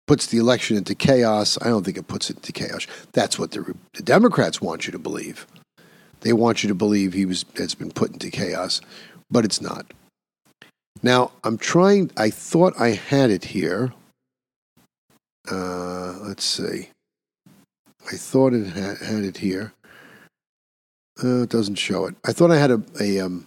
puts 0.07 0.27
the 0.27 0.39
election 0.39 0.77
into 0.77 0.95
chaos. 0.95 1.57
I 1.63 1.69
don't 1.69 1.85
think 1.85 1.97
it 1.97 2.09
puts 2.09 2.31
it 2.31 2.37
into 2.37 2.53
chaos. 2.53 2.87
That's 3.13 3.39
what 3.39 3.53
the, 3.53 3.75
the 3.95 4.03
Democrats 4.03 4.61
want 4.61 4.87
you 4.87 4.93
to 4.93 4.99
believe. 4.99 5.47
They 6.23 6.33
want 6.33 6.65
you 6.65 6.69
to 6.69 6.75
believe 6.75 7.13
he 7.13 7.27
was 7.27 7.45
has 7.57 7.75
been 7.75 7.93
put 7.93 8.13
into 8.13 8.29
chaos, 8.29 8.81
but 9.31 9.45
it's 9.45 9.61
not. 9.61 9.87
Now 11.03 11.31
I'm 11.45 11.57
trying. 11.57 12.11
I 12.17 12.31
thought 12.31 12.75
I 12.79 12.91
had 12.91 13.31
it 13.31 13.45
here. 13.45 13.93
Uh, 15.49 16.19
let's 16.23 16.45
see. 16.45 16.89
I 18.11 18.17
thought 18.17 18.53
it 18.53 18.67
had, 18.67 18.99
had 18.99 19.25
it 19.25 19.39
here. 19.39 19.73
Uh, 21.23 21.43
it 21.43 21.51
doesn't 21.51 21.77
show 21.77 22.07
it. 22.07 22.17
I 22.25 22.33
thought 22.33 22.51
I 22.51 22.59
had 22.59 22.71
a 22.71 22.83
a, 23.01 23.21
um, 23.21 23.47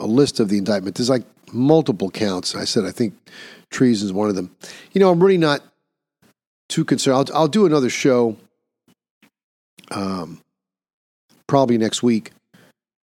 a 0.00 0.06
list 0.06 0.40
of 0.40 0.48
the 0.48 0.58
indictment. 0.58 0.96
There's 0.96 1.10
like 1.10 1.26
multiple 1.52 2.10
counts. 2.10 2.54
I 2.54 2.64
said 2.64 2.84
I 2.84 2.90
think 2.90 3.14
treason 3.70 4.06
is 4.06 4.12
one 4.12 4.28
of 4.28 4.34
them. 4.34 4.54
You 4.92 5.00
know, 5.00 5.10
I'm 5.10 5.22
really 5.22 5.38
not 5.38 5.62
too 6.68 6.84
concerned. 6.84 7.30
I'll, 7.30 7.36
I'll 7.36 7.48
do 7.48 7.66
another 7.66 7.90
show, 7.90 8.36
um, 9.90 10.40
probably 11.46 11.78
next 11.78 12.02
week. 12.02 12.32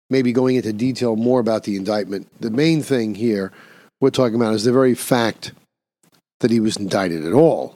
Maybe 0.08 0.32
going 0.32 0.54
into 0.54 0.72
detail 0.72 1.16
more 1.16 1.40
about 1.40 1.64
the 1.64 1.76
indictment. 1.76 2.28
The 2.40 2.50
main 2.50 2.80
thing 2.82 3.16
here 3.16 3.52
we're 4.00 4.10
talking 4.10 4.36
about 4.36 4.54
is 4.54 4.62
the 4.62 4.72
very 4.72 4.94
fact 4.94 5.52
that 6.40 6.50
he 6.50 6.60
was 6.60 6.76
indicted 6.76 7.26
at 7.26 7.32
all, 7.32 7.74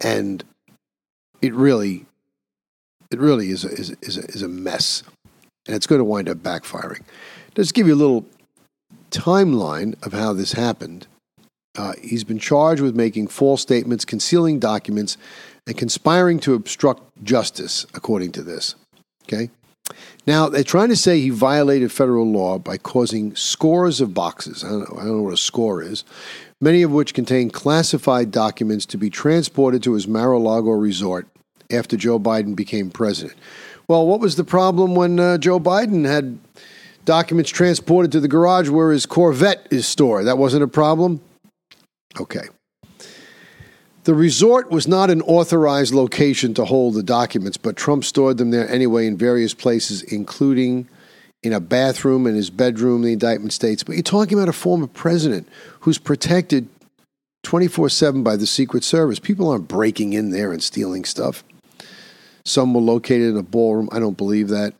and 0.00 0.44
it 1.40 1.52
really, 1.52 2.06
it 3.10 3.18
really 3.18 3.50
is 3.50 3.64
a, 3.64 3.68
is 3.68 3.90
is 4.02 4.18
a, 4.18 4.24
is 4.26 4.42
a 4.42 4.48
mess, 4.48 5.02
and 5.66 5.74
it's 5.74 5.86
going 5.86 5.98
to 5.98 6.04
wind 6.04 6.28
up 6.28 6.38
backfiring. 6.38 7.02
Just 7.56 7.74
give 7.74 7.88
you 7.88 7.94
a 7.94 7.96
little 7.96 8.24
timeline 9.12 9.94
of 10.04 10.12
how 10.12 10.32
this 10.32 10.52
happened. 10.52 11.06
Uh, 11.76 11.92
he's 12.02 12.24
been 12.24 12.38
charged 12.38 12.82
with 12.82 12.94
making 12.94 13.28
false 13.28 13.62
statements, 13.62 14.04
concealing 14.04 14.58
documents, 14.58 15.16
and 15.66 15.76
conspiring 15.76 16.40
to 16.40 16.54
obstruct 16.54 17.02
justice, 17.22 17.86
according 17.94 18.32
to 18.32 18.42
this. 18.42 18.74
Okay? 19.24 19.50
Now, 20.26 20.48
they're 20.48 20.64
trying 20.64 20.88
to 20.90 20.96
say 20.96 21.20
he 21.20 21.30
violated 21.30 21.90
federal 21.90 22.30
law 22.30 22.58
by 22.58 22.78
causing 22.78 23.34
scores 23.34 24.00
of 24.00 24.14
boxes. 24.14 24.64
I 24.64 24.68
don't, 24.68 24.80
know, 24.80 24.96
I 25.00 25.04
don't 25.04 25.16
know 25.16 25.22
what 25.22 25.32
a 25.32 25.38
score 25.38 25.82
is, 25.82 26.04
many 26.60 26.82
of 26.82 26.92
which 26.92 27.14
contain 27.14 27.50
classified 27.50 28.30
documents 28.30 28.86
to 28.86 28.96
be 28.96 29.10
transported 29.10 29.82
to 29.82 29.94
his 29.94 30.06
Mar 30.06 30.32
a 30.32 30.38
Lago 30.38 30.70
resort 30.70 31.26
after 31.70 31.96
Joe 31.96 32.18
Biden 32.18 32.54
became 32.54 32.90
president. 32.90 33.36
Well, 33.88 34.06
what 34.06 34.20
was 34.20 34.36
the 34.36 34.44
problem 34.44 34.94
when 34.94 35.18
uh, 35.18 35.38
Joe 35.38 35.58
Biden 35.58 36.06
had 36.06 36.38
documents 37.04 37.50
transported 37.50 38.12
to 38.12 38.20
the 38.20 38.28
garage 38.28 38.68
where 38.68 38.92
his 38.92 39.06
Corvette 39.06 39.66
is 39.70 39.86
stored? 39.86 40.26
That 40.26 40.38
wasn't 40.38 40.62
a 40.62 40.68
problem? 40.68 41.20
Okay. 42.20 42.48
The 44.04 44.14
resort 44.14 44.70
was 44.70 44.88
not 44.88 45.10
an 45.10 45.22
authorized 45.22 45.94
location 45.94 46.54
to 46.54 46.64
hold 46.64 46.94
the 46.94 47.04
documents, 47.04 47.56
but 47.56 47.76
Trump 47.76 48.04
stored 48.04 48.36
them 48.36 48.50
there 48.50 48.68
anyway 48.68 49.06
in 49.06 49.16
various 49.16 49.54
places, 49.54 50.02
including 50.02 50.88
in 51.42 51.52
a 51.52 51.60
bathroom 51.60 52.26
in 52.26 52.34
his 52.34 52.50
bedroom, 52.50 53.02
the 53.02 53.12
indictment 53.12 53.52
states. 53.52 53.82
But 53.82 53.94
you're 53.94 54.02
talking 54.02 54.36
about 54.36 54.48
a 54.48 54.52
former 54.52 54.88
president 54.88 55.48
who's 55.80 55.98
protected 55.98 56.68
24 57.44 57.88
7 57.88 58.22
by 58.22 58.36
the 58.36 58.46
Secret 58.46 58.84
Service. 58.84 59.18
People 59.18 59.48
aren't 59.48 59.68
breaking 59.68 60.12
in 60.12 60.30
there 60.30 60.52
and 60.52 60.62
stealing 60.62 61.04
stuff. 61.04 61.44
Some 62.44 62.74
were 62.74 62.80
located 62.80 63.30
in 63.30 63.36
a 63.36 63.42
ballroom. 63.42 63.88
I 63.92 64.00
don't 64.00 64.16
believe 64.16 64.48
that. 64.48 64.74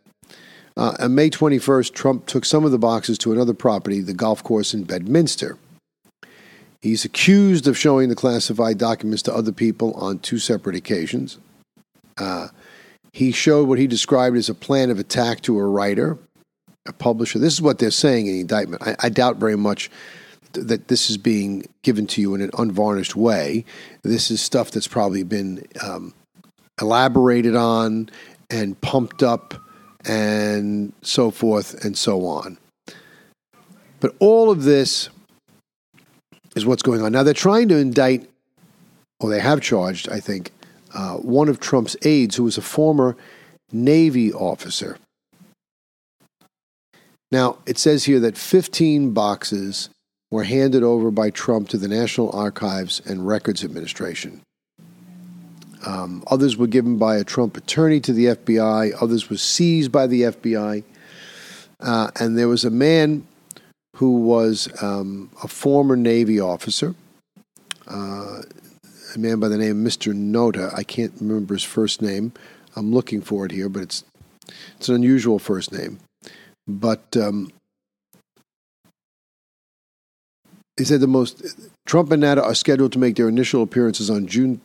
Uh, 0.77 0.95
on 0.99 1.15
May 1.15 1.31
21st, 1.31 1.93
Trump 1.93 2.27
took 2.27 2.45
some 2.45 2.65
of 2.65 2.71
the 2.71 2.79
boxes 2.79 3.19
to 3.19 3.33
another 3.33 3.55
property, 3.55 4.01
the 4.01 4.15
golf 4.15 4.43
course 4.43 4.73
in 4.73 4.85
Bedminster. 4.85 5.59
He's 6.81 7.05
accused 7.05 7.69
of 7.69 7.79
showing 7.79 8.09
the 8.09 8.17
classified 8.17 8.79
documents 8.79 9.23
to 9.25 9.35
other 9.35 9.53
people 9.53 9.93
on 9.95 10.19
two 10.19 10.39
separate 10.39 10.75
occasions. 10.75 11.39
Uh, 12.19 12.49
he 13.13 13.31
showed 13.31 13.69
what 13.69 13.79
he 13.79 13.87
described 13.87 14.37
as 14.37 14.49
a 14.49 14.55
plan 14.55 14.91
of 14.91 14.99
attack 14.99 15.43
to 15.43 15.59
a 15.59 15.65
writer, 15.65 16.19
a 16.87 16.93
publisher. 16.93 17.39
This 17.39 17.53
is 17.53 17.63
what 17.63 17.79
they're 17.79 17.91
saying 17.91 18.27
in 18.27 18.33
the 18.35 18.41
indictment. 18.41 18.83
I, 18.83 18.97
I 19.01 19.09
doubt 19.11 19.37
very 19.37 19.57
much 19.57 19.91
th- 20.55 20.67
that 20.67 20.89
this 20.89 21.11
is 21.11 21.19
being 21.19 21.67
given 21.83 22.07
to 22.09 22.21
you 22.21 22.35
in 22.35 22.41
an 22.41 22.51
unvarnished 22.59 23.15
way. 23.15 23.65
This 24.03 24.31
is 24.31 24.41
stuff 24.41 24.71
that's 24.71 24.89
probably 24.89 25.23
been 25.23 25.65
um, 25.83 26.15
elaborated 26.81 27.55
on 27.55 28.11
and 28.51 28.81
pumped 28.81 29.23
up 29.23 29.55
and 30.05 30.93
so 31.03 31.31
forth 31.31 31.85
and 31.85 31.97
so 31.97 32.27
on. 32.27 32.59
But 34.01 34.15
all 34.19 34.51
of 34.51 34.65
this 34.65 35.09
is 36.57 36.67
what's 36.67 36.83
going 36.83 37.03
on. 37.03 37.13
Now, 37.13 37.23
they're 37.23 37.35
trying 37.35 37.69
to 37.69 37.77
indict, 37.77 38.29
or 39.21 39.31
they 39.31 39.41
have 39.41 39.61
charged, 39.61 40.09
I 40.09 40.21
think, 40.21 40.51
uh, 40.95 41.17
one 41.17 41.49
of 41.49 41.61
Trump's 41.61 41.97
aides 42.03 42.37
who 42.37 42.45
was 42.45 42.59
a 42.59 42.63
former 42.63 43.17
Navy 43.71 44.33
officer. 44.33 44.99
Now, 47.31 47.59
it 47.65 47.79
says 47.79 48.05
here 48.05 48.21
that 48.21 48.37
15 48.37 49.13
boxes 49.13 49.89
were 50.31 50.45
handed 50.45 50.83
over 50.83 51.11
by 51.11 51.31
Trump 51.31 51.69
to 51.69 51.79
the 51.79 51.89
National 51.89 52.31
Archives 52.33 53.01
and 53.07 53.27
Records 53.27 53.65
Administration. 53.65 54.43
Um, 55.85 56.23
others 56.29 56.57
were 56.57 56.67
given 56.67 56.97
by 56.97 57.17
a 57.17 57.25
Trump 57.25 57.57
attorney 57.57 58.01
to 58.01 58.13
the 58.13 58.27
FBI. 58.27 58.93
Others 59.01 59.29
were 59.29 59.37
seized 59.37 59.91
by 59.91 60.07
the 60.07 60.23
FBI. 60.23 60.85
Uh, 61.81 62.11
and 62.21 62.39
there 62.39 62.49
was 62.49 62.65
a 62.65 62.71
man 62.71 63.27
who 63.97 64.23
was 64.23 64.69
um, 64.83 65.31
a 65.43 65.49
former 65.49 65.97
Navy 65.97 66.41
officer, 66.41 66.95
uh, 67.89 68.43
a 69.15 69.19
man 69.19 69.41
by 69.41 69.49
the 69.49 69.59
name 69.59 69.85
of 69.85 69.93
Mr. 69.93 70.15
Nauta. 70.15 70.73
I 70.75 70.85
can't 70.85 71.13
remember 71.21 71.55
his 71.55 71.65
first 71.65 72.01
name. 72.01 72.33
I'm 72.77 72.93
looking 72.93 73.21
for 73.21 73.45
it 73.45 73.53
here, 73.53 73.69
but 73.69 73.83
it's 73.83 74.05
it's 74.77 74.89
an 74.89 74.95
unusual 74.95 75.39
first 75.39 75.73
name. 75.73 75.99
But 76.67 77.17
um, 77.17 77.53
he 80.77 80.85
said 80.85 81.01
the 81.01 81.07
most 81.07 81.43
Trump 81.87 82.11
and 82.13 82.23
Nauta 82.23 82.43
are 82.43 82.55
scheduled 82.55 82.93
to 82.93 82.99
make 82.99 83.17
their 83.17 83.29
initial 83.29 83.63
appearances 83.63 84.09
on 84.09 84.27
June 84.27 84.61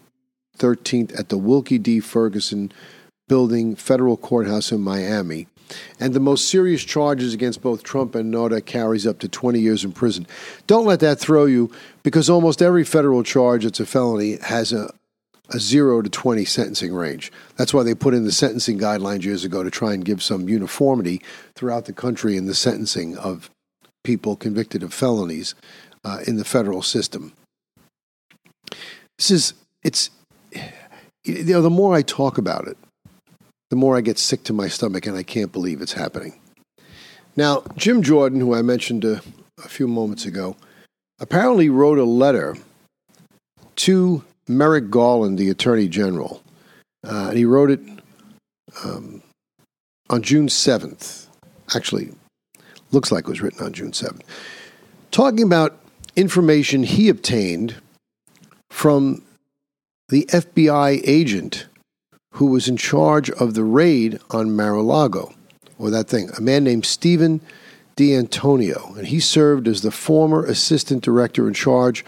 13th 0.58 1.18
at 1.18 1.30
the 1.30 1.38
Wilkie 1.38 1.78
D. 1.78 2.00
Ferguson 2.00 2.72
Building 3.28 3.76
Federal 3.76 4.18
Courthouse 4.18 4.72
in 4.72 4.82
Miami. 4.82 5.48
And 6.00 6.14
the 6.14 6.20
most 6.20 6.48
serious 6.48 6.84
charges 6.84 7.34
against 7.34 7.62
both 7.62 7.84
Trump 7.84 8.16
and 8.16 8.34
Nauta 8.34 8.66
carries 8.66 9.06
up 9.06 9.20
to 9.20 9.28
20 9.28 9.60
years 9.60 9.84
in 9.84 9.92
prison. 9.92 10.26
Don't 10.66 10.86
let 10.86 11.02
that 11.02 11.20
throw 11.20 11.46
you 11.46 11.72
because 12.04 12.30
almost 12.30 12.62
every 12.62 12.86
federal 12.86 13.24
charge 13.24 13.64
that's 13.64 13.80
a 13.80 13.86
felony 13.86 14.38
has 14.38 14.72
a, 14.72 14.94
a 15.50 15.60
0 15.60 16.04
to 16.04 16.10
20 16.10 16.46
sentencing 16.46 16.94
range. 16.94 17.32
That's 17.58 17.74
why 17.74 17.84
they 17.84 17.96
put 17.96 18.14
in 18.14 18.24
the 18.24 18.32
sentencing 18.32 18.80
guidelines 18.80 19.24
years 19.24 19.44
ago 19.44 19.64
to 19.64 19.72
try 19.72 19.94
and 19.94 20.06
give 20.06 20.24
some 20.24 20.48
uniformity 20.48 21.22
throughout 21.56 21.86
the 21.86 21.94
country 21.94 22.38
in 22.38 22.46
the 22.46 22.56
sentencing 22.56 23.18
of 23.18 23.50
people 24.04 24.38
convicted 24.38 24.84
of 24.84 24.94
felonies 24.94 25.54
uh, 26.06 26.20
in 26.26 26.38
the 26.38 26.46
federal 26.46 26.82
system. 26.82 27.34
This 29.18 29.32
is, 29.32 29.54
it's, 29.84 30.12
you 31.24 31.44
know, 31.44 31.62
the 31.62 31.70
more 31.70 31.96
I 31.96 32.02
talk 32.02 32.38
about 32.38 32.68
it, 32.68 32.78
the 33.70 33.76
more 33.76 33.98
I 33.98 34.02
get 34.02 34.18
sick 34.18 34.44
to 34.46 34.54
my 34.54 34.68
stomach 34.68 35.06
and 35.06 35.18
I 35.18 35.24
can't 35.24 35.52
believe 35.52 35.82
it's 35.82 35.94
happening. 35.94 36.40
Now, 37.36 37.64
Jim 37.76 38.02
Jordan, 38.02 38.40
who 38.40 38.56
I 38.56 38.62
mentioned 38.62 39.06
a, 39.06 39.22
a 39.64 39.68
few 39.68 39.88
moments 39.88 40.26
ago, 40.26 40.56
apparently 41.20 41.70
wrote 41.70 42.00
a 42.00 42.04
letter 42.04 42.56
to 43.78 44.24
Merrick 44.48 44.90
Garland, 44.90 45.38
the 45.38 45.50
Attorney 45.50 45.88
General, 45.88 46.42
uh, 47.06 47.28
and 47.30 47.38
he 47.38 47.46
wrote 47.46 47.70
it 47.70 47.82
um, 48.84 49.22
on 50.10 50.22
June 50.22 50.48
7th. 50.48 51.28
Actually, 51.76 52.10
looks 52.92 53.12
like 53.12 53.26
it 53.26 53.30
was 53.30 53.42
written 53.42 53.64
on 53.64 53.74
June 53.74 53.92
7th. 53.92 54.22
Talking 55.12 55.44
about 55.44 55.78
information 56.16 56.84
he 56.84 57.10
obtained 57.10 57.76
from 58.72 59.22
the 60.10 60.26
FBI 60.30 61.02
agent 61.04 61.68
who 62.32 62.48
was 62.48 62.68
in 62.68 62.78
charge 62.78 63.30
of 63.32 63.54
the 63.54 63.64
raid 63.64 64.20
on 64.30 64.56
Mar-a-Lago, 64.56 65.34
or 65.78 65.90
that 65.90 66.08
thing, 66.08 66.30
a 66.38 66.42
man 66.42 66.64
named 66.64 66.86
Stephen 66.86 67.42
D'Antuono, 67.96 68.96
and 68.98 69.08
he 69.08 69.20
served 69.20 69.68
as 69.68 69.82
the 69.82 69.92
former 69.92 70.46
assistant 70.46 71.04
director 71.04 71.48
in 71.48 71.54
charge 71.54 72.06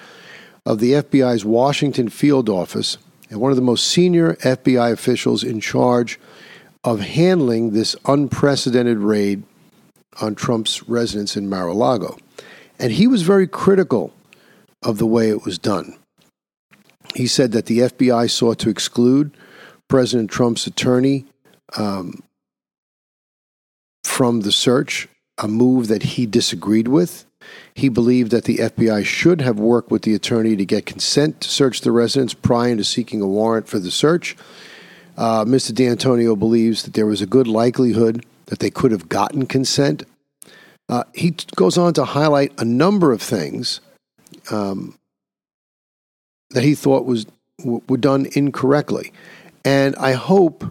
of 0.66 0.80
the 0.80 0.94
FBI's 0.94 1.44
Washington 1.44 2.10
field 2.10 2.48
office 2.48 2.98
and 3.30 3.42
one 3.42 3.52
of 3.52 3.56
the 3.56 3.62
most 3.62 3.88
senior 3.88 4.36
FBI 4.36 4.92
officials 4.92 5.44
in 5.44 5.60
charge 5.60 6.20
of 6.84 7.02
handling 7.02 7.72
this 7.72 7.96
unprecedented 8.06 9.00
raid 9.00 9.44
on 10.22 10.36
Trump's 10.36 10.88
residence 10.88 11.36
in 11.36 11.50
Mar 11.50 11.68
a 11.68 11.74
Lago. 11.74 12.18
And 12.80 12.94
he 12.94 13.08
was 13.08 13.24
very 13.24 13.48
critical 13.48 14.14
of 14.82 14.98
the 14.98 15.06
way 15.06 15.30
it 15.30 15.44
was 15.44 15.60
done. 15.60 15.99
He 17.16 17.28
said 17.28 17.52
that 17.54 17.66
the 17.66 17.80
FBI 17.80 18.30
sought 18.30 18.60
to 18.60 18.70
exclude 18.70 19.36
President 19.88 20.30
Trump's 20.30 20.68
attorney 20.68 21.26
um, 21.78 22.24
from 24.04 24.42
the 24.42 24.52
search, 24.52 25.08
a 25.38 25.48
move 25.48 25.88
that 25.88 26.04
he 26.04 26.26
disagreed 26.26 26.88
with. 26.88 27.26
He 27.74 27.90
believed 27.90 28.32
that 28.32 28.44
the 28.44 28.58
FBI 28.58 29.06
should 29.06 29.42
have 29.42 29.60
worked 29.60 29.90
with 29.90 30.04
the 30.04 30.14
attorney 30.14 30.56
to 30.56 30.66
get 30.66 30.86
consent 30.86 31.42
to 31.42 31.50
search 31.50 31.82
the 31.82 31.92
residence 31.92 32.34
prior 32.34 32.76
to 32.76 32.84
seeking 32.84 33.22
a 33.22 33.28
warrant 33.28 33.68
for 33.68 33.80
the 33.80 33.92
search. 33.92 34.36
Uh, 35.18 35.46
Mr. 35.46 35.74
D'Antuono 35.74 36.38
believes 36.38 36.84
that 36.84 36.94
there 36.94 37.06
was 37.06 37.22
a 37.22 37.26
good 37.26 37.48
likelihood 37.48 38.26
that 38.48 38.60
they 38.60 38.70
could 38.70 38.92
have 38.92 39.10
gotten 39.10 39.46
consent. 39.46 40.04
Uh, 40.88 41.04
he 41.14 41.32
t- 41.32 41.46
goes 41.56 41.78
on 41.78 41.94
to 41.94 42.04
highlight 42.04 42.52
a 42.58 42.66
number 42.66 43.12
of 43.12 43.22
things 43.22 43.80
um, 44.52 44.98
that 46.52 46.64
he 46.64 46.76
thought 46.76 47.06
was 47.06 47.26
were 47.64 47.98
done 47.98 48.28
incorrectly. 48.34 49.12
And 49.66 49.96
I 49.98 50.14
hope 50.14 50.64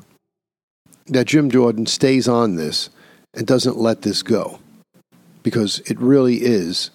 that 1.07 1.27
Jim 1.27 1.51
Jordan 1.51 1.87
stays 1.87 2.29
on 2.29 2.57
this 2.57 2.91
and 3.35 3.47
doesn't 3.47 3.77
let 3.77 4.03
this 4.03 4.23
go 4.23 4.59
because 5.43 5.81
it 5.81 5.99
really 6.01 6.37
is, 6.37 6.91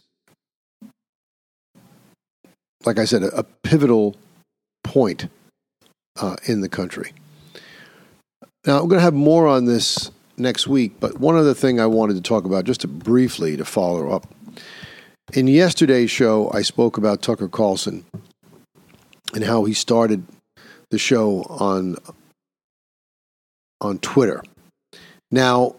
like 2.86 3.00
I 3.00 3.06
said, 3.06 3.24
a, 3.24 3.40
a 3.40 3.44
pivotal 3.44 4.16
point 4.84 5.28
uh, 6.20 6.36
in 6.46 6.62
the 6.62 6.70
country. 6.70 7.14
Now, 8.66 8.80
I'm 8.80 8.88
going 8.88 9.00
to 9.00 9.04
have 9.04 9.14
more 9.14 9.48
on 9.48 9.66
this 9.66 10.12
next 10.38 10.68
week, 10.68 10.94
but 11.00 11.20
one 11.20 11.36
other 11.36 11.54
thing 11.54 11.80
I 11.80 11.86
wanted 11.86 12.16
to 12.16 12.22
talk 12.22 12.46
about 12.46 12.66
just 12.66 12.82
to 12.82 12.88
briefly 12.88 13.58
to 13.58 13.66
follow 13.66 14.12
up. 14.12 14.28
In 15.34 15.48
yesterday's 15.48 16.12
show, 16.12 16.52
I 16.54 16.62
spoke 16.62 16.98
about 16.98 17.22
Tucker 17.22 17.48
Carlson 17.48 18.06
and 19.34 19.44
how 19.44 19.66
he 19.66 19.74
started 19.74 20.26
the 20.90 21.00
show 21.00 21.44
on 21.50 21.98
on 23.82 24.00
Twitter. 24.00 24.44
Now, 25.32 25.76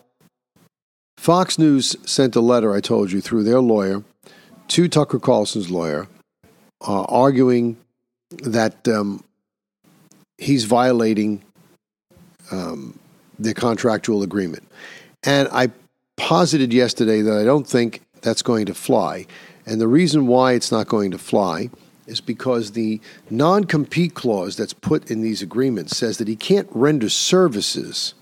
Fox 1.17 1.59
News 1.59 1.97
sent 2.05 2.37
a 2.37 2.41
letter, 2.41 2.75
I 2.75 2.81
told 2.81 3.13
you, 3.13 3.21
through 3.21 3.45
their 3.45 3.61
lawyer 3.61 4.03
to 4.69 4.89
Tucker 4.89 5.19
Carlson's 5.19 5.71
lawyer, 5.71 6.07
uh, 6.87 7.05
arguing 7.05 7.79
that 8.43 8.87
um, 8.89 9.25
he's 10.37 10.65
violating 10.65 11.43
um, 12.51 12.99
the 13.39 13.55
contractual 13.55 14.23
agreement. 14.23 14.65
And 15.23 15.49
I 15.51 15.71
posited 16.17 16.73
yesterday 16.73 17.23
that 17.23 17.39
I 17.39 17.45
don't 17.45 17.67
think 17.67 18.03
that's 18.21 18.43
going 18.43 18.67
to 18.67 18.75
fly. 18.75 19.27
And 19.67 19.81
the 19.81 19.89
reason 19.89 20.27
why 20.27 20.53
it's 20.53 20.71
not 20.71 20.89
going 20.89 21.11
to 21.13 21.19
fly 21.19 21.71
is 22.07 22.21
because 22.21 22.73
the 22.73 23.01
non 23.31 23.65
compete 23.65 24.15
clause 24.15 24.57
that's 24.57 24.73
put 24.73 25.11
in 25.11 25.21
these 25.21 25.43
agreements 25.43 25.97
says 25.97 26.19
that 26.19 26.29
he 26.29 26.37
can't 26.37 26.69
render 26.71 27.09
services 27.09 28.15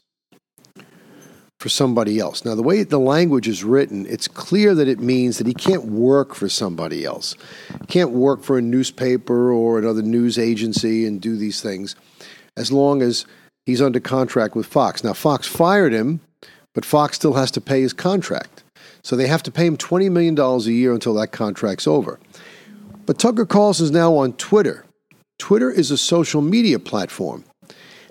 for 1.62 1.68
somebody 1.68 2.18
else. 2.18 2.44
Now, 2.44 2.56
the 2.56 2.62
way 2.62 2.82
the 2.82 2.98
language 2.98 3.46
is 3.46 3.62
written, 3.62 4.04
it's 4.06 4.26
clear 4.26 4.74
that 4.74 4.88
it 4.88 4.98
means 4.98 5.38
that 5.38 5.46
he 5.46 5.54
can't 5.54 5.84
work 5.84 6.34
for 6.34 6.48
somebody 6.48 7.04
else. 7.04 7.36
He 7.82 7.86
can't 7.86 8.10
work 8.10 8.42
for 8.42 8.58
a 8.58 8.62
newspaper 8.62 9.52
or 9.52 9.78
another 9.78 10.02
news 10.02 10.38
agency 10.38 11.06
and 11.06 11.20
do 11.20 11.36
these 11.36 11.60
things 11.60 11.94
as 12.56 12.72
long 12.72 13.00
as 13.00 13.26
he's 13.64 13.80
under 13.80 14.00
contract 14.00 14.56
with 14.56 14.66
Fox. 14.66 15.04
Now, 15.04 15.12
Fox 15.12 15.46
fired 15.46 15.92
him, 15.92 16.20
but 16.74 16.84
Fox 16.84 17.14
still 17.14 17.34
has 17.34 17.52
to 17.52 17.60
pay 17.60 17.80
his 17.80 17.92
contract. 17.92 18.64
So 19.04 19.14
they 19.14 19.28
have 19.28 19.42
to 19.44 19.52
pay 19.52 19.66
him 19.66 19.76
$20 19.76 20.10
million 20.10 20.38
a 20.38 20.58
year 20.62 20.92
until 20.92 21.14
that 21.14 21.32
contract's 21.32 21.86
over. 21.86 22.18
But 23.04 23.18
Tucker 23.18 23.46
Carlson 23.46 23.84
is 23.84 23.90
now 23.90 24.16
on 24.16 24.34
Twitter. 24.34 24.84
Twitter 25.38 25.70
is 25.70 25.90
a 25.90 25.98
social 25.98 26.40
media 26.40 26.78
platform. 26.78 27.44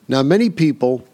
Now, 0.07 0.21
many 0.21 0.49
people 0.49 1.07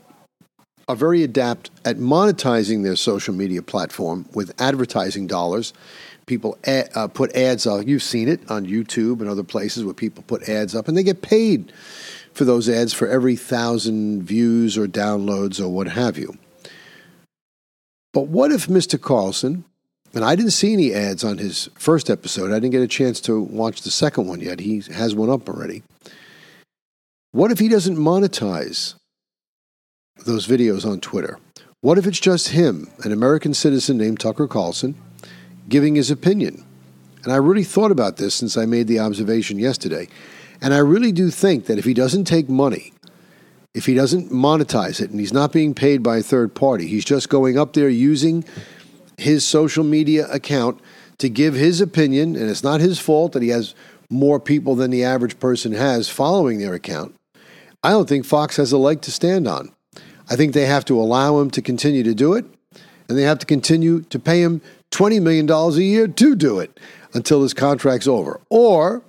are 0.88 0.96
very 0.96 1.22
adept 1.22 1.70
at 1.86 1.98
monetizing 1.98 2.84
their 2.84 2.96
social 2.96 3.34
media 3.34 3.62
platform 3.62 4.26
with 4.34 4.60
advertising 4.60 5.28
dollars. 5.28 5.74
People 6.26 6.58
ad, 6.64 6.90
uh, 6.96 7.08
put 7.08 7.36
ads 7.36 7.68
up. 7.68 7.86
You've 7.86 8.04
seen 8.04 8.28
it 8.28 8.50
on 8.50 8.66
YouTube 8.66 9.20
and 9.20 9.30
other 9.30 9.44
places 9.44 9.84
where 9.84 9.94
people 9.94 10.24
put 10.26 10.50
ads 10.50 10.76
up, 10.76 10.88
and 10.88 10.98
they 10.98 11.04
get 11.04 11.22
paid 11.22 11.72
for 12.34 12.46
those 12.46 12.70
ads 12.70 12.94
for 12.94 13.08
every 13.08 13.36
thousand 13.36 14.24
views 14.24 14.78
or 14.78 14.88
downloads 14.88 15.62
or 15.62 15.70
what 15.70 15.88
have 15.88 16.18
you. 16.18 16.38
But 18.14 18.28
what 18.28 18.52
if 18.52 18.68
Mr. 18.68 19.00
Carlson 19.00 19.66
and 20.14 20.24
I 20.24 20.36
didn't 20.36 20.52
see 20.52 20.74
any 20.74 20.94
ads 20.94 21.24
on 21.24 21.38
his 21.38 21.70
first 21.76 22.10
episode. 22.10 22.52
I 22.52 22.56
didn't 22.56 22.72
get 22.72 22.82
a 22.82 22.88
chance 22.88 23.20
to 23.22 23.40
watch 23.40 23.82
the 23.82 23.92
second 23.92 24.28
one 24.28 24.40
yet. 24.40 24.60
He 24.60 24.82
has 24.94 25.14
one 25.14 25.30
up 25.30 25.48
already. 25.48 25.84
What 27.32 27.52
if 27.52 27.60
he 27.60 27.68
doesn't 27.68 27.98
monetize 27.98 28.96
those 30.26 30.48
videos 30.48 30.90
on 30.90 31.00
Twitter? 31.00 31.40
What 31.82 31.98
if 31.98 32.08
it's 32.08 32.20
just 32.20 32.50
him, 32.50 32.90
an 33.04 33.12
American 33.12 33.54
citizen 33.54 33.98
named 33.98 34.20
Tucker 34.20 34.48
Carlson, 34.48 34.96
giving 35.70 35.96
his 35.96 36.10
opinion? 36.10 36.66
And 37.24 37.32
I 37.32 37.38
really 37.38 37.64
thought 37.64 37.92
about 37.92 38.18
this 38.18 38.34
since 38.34 38.58
I 38.58 38.66
made 38.66 38.88
the 38.88 39.00
observation 39.00 39.60
yesterday. 39.60 40.08
And 40.62 40.74
I 40.74 40.80
really 40.80 41.12
do 41.12 41.30
think 41.30 41.66
that 41.66 41.78
if 41.78 41.86
he 41.86 41.94
doesn't 41.94 42.26
take 42.26 42.50
money, 42.50 42.94
if 43.74 43.86
he 43.86 43.94
doesn't 43.94 44.32
monetize 44.32 45.00
it, 45.00 45.12
and 45.12 45.20
he's 45.20 45.34
not 45.34 45.52
being 45.52 45.76
paid 45.76 46.02
by 46.02 46.18
a 46.18 46.24
third 46.24 46.56
party, 46.56 46.88
he's 46.88 47.06
just 47.06 47.30
going 47.30 47.60
up 47.60 47.74
there 47.74 47.90
using 47.90 48.44
his 49.18 49.46
social 49.46 49.84
media 49.84 50.28
account 50.32 50.80
to 51.18 51.30
give 51.30 51.56
his 51.56 51.82
opinion, 51.82 52.36
and 52.36 52.50
it's 52.50 52.64
not 52.64 52.80
his 52.80 53.00
fault 53.00 53.34
that 53.34 53.42
he 53.42 53.50
has 53.50 53.74
more 54.10 54.40
people 54.40 54.76
than 54.76 54.92
the 54.92 55.04
average 55.04 55.40
person 55.40 55.74
has 55.74 56.08
following 56.08 56.60
their 56.60 56.74
account, 56.74 57.16
I 57.84 57.92
don't 57.92 58.08
think 58.08 58.26
Fox 58.26 58.58
has 58.58 58.72
a 58.72 58.78
leg 58.78 59.02
to 59.02 59.12
stand 59.12 59.48
on. 59.48 59.72
I 60.30 60.36
think 60.36 60.54
they 60.54 60.66
have 60.66 60.86
to 60.86 61.00
allow 61.00 61.40
him 61.40 61.50
to 61.52 61.62
continue 61.62 62.04
to 62.04 62.14
do 62.14 62.34
it, 62.34 62.46
and 63.08 63.18
they 63.18 63.24
have 63.24 63.40
to 63.40 63.46
continue 63.46 64.02
to 64.04 64.20
pay 64.20 64.42
him 64.42 64.62
$20 64.92 65.22
million 65.22 65.50
a 65.50 65.72
year 65.80 66.08
to 66.08 66.36
do 66.36 66.60
it 66.60 66.80
until 67.14 67.42
his 67.42 67.54
contract's 67.54 68.08
over. 68.08 68.40
Or 68.50 69.04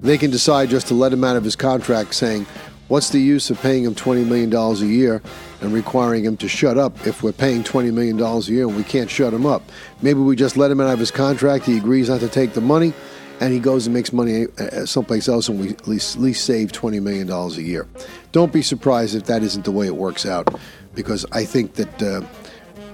they 0.00 0.18
can 0.18 0.30
decide 0.30 0.70
just 0.70 0.88
to 0.88 0.94
let 0.94 1.12
him 1.12 1.24
out 1.24 1.36
of 1.36 1.44
his 1.44 1.56
contract, 1.56 2.14
saying, 2.14 2.46
What's 2.88 3.10
the 3.10 3.20
use 3.20 3.50
of 3.50 3.60
paying 3.60 3.84
him 3.84 3.94
$20 3.96 4.26
million 4.26 4.54
a 4.54 4.74
year 4.86 5.20
and 5.60 5.72
requiring 5.72 6.24
him 6.24 6.36
to 6.36 6.48
shut 6.48 6.78
up 6.78 7.06
if 7.06 7.22
we're 7.22 7.32
paying 7.32 7.64
$20 7.64 7.92
million 7.92 8.20
a 8.20 8.40
year 8.42 8.68
and 8.68 8.76
we 8.76 8.84
can't 8.84 9.10
shut 9.10 9.34
him 9.34 9.44
up? 9.44 9.62
Maybe 10.02 10.20
we 10.20 10.36
just 10.36 10.56
let 10.56 10.70
him 10.70 10.80
out 10.80 10.92
of 10.92 10.98
his 11.00 11.10
contract, 11.10 11.64
he 11.64 11.78
agrees 11.78 12.08
not 12.08 12.20
to 12.20 12.28
take 12.28 12.52
the 12.52 12.60
money, 12.60 12.92
and 13.40 13.52
he 13.52 13.58
goes 13.58 13.86
and 13.86 13.94
makes 13.94 14.12
money 14.12 14.46
uh, 14.58 14.86
someplace 14.86 15.28
else 15.28 15.48
and 15.48 15.58
we 15.58 15.70
at 15.70 15.88
least, 15.88 16.16
at 16.16 16.22
least 16.22 16.44
save 16.44 16.70
$20 16.70 17.02
million 17.02 17.28
a 17.28 17.48
year. 17.60 17.88
Don't 18.30 18.52
be 18.52 18.62
surprised 18.62 19.16
if 19.16 19.24
that 19.24 19.42
isn't 19.42 19.64
the 19.64 19.72
way 19.72 19.86
it 19.86 19.96
works 19.96 20.24
out 20.24 20.54
because 20.94 21.26
I 21.32 21.44
think 21.44 21.74
that 21.74 22.02
uh, 22.02 22.22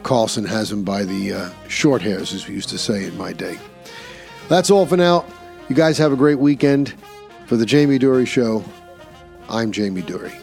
Carlson 0.05 0.47
has 0.47 0.73
him 0.73 0.85
by 0.85 1.05
the 1.05 1.35
uh, 1.35 1.51
short 1.69 2.01
hairs, 2.01 2.33
as 2.33 2.49
we 2.49 2.55
used 2.55 2.71
to 2.71 2.79
say 2.79 3.05
in 3.05 3.17
my 3.19 3.33
day. 3.33 3.59
That's 4.49 4.71
all 4.71 4.87
for 4.87 4.97
now. 4.97 5.25
You 5.69 5.77
guys 5.77 5.99
have 5.99 6.13
a 6.13 6.17
great 6.17 6.39
weekend. 6.39 6.95
For 7.47 7.57
the 7.59 7.67
Jamie 7.67 7.99
Durie 7.99 8.25
Show, 8.25 8.65
I'm 9.53 9.71
Jamie 9.71 10.01
Durie. 10.01 10.42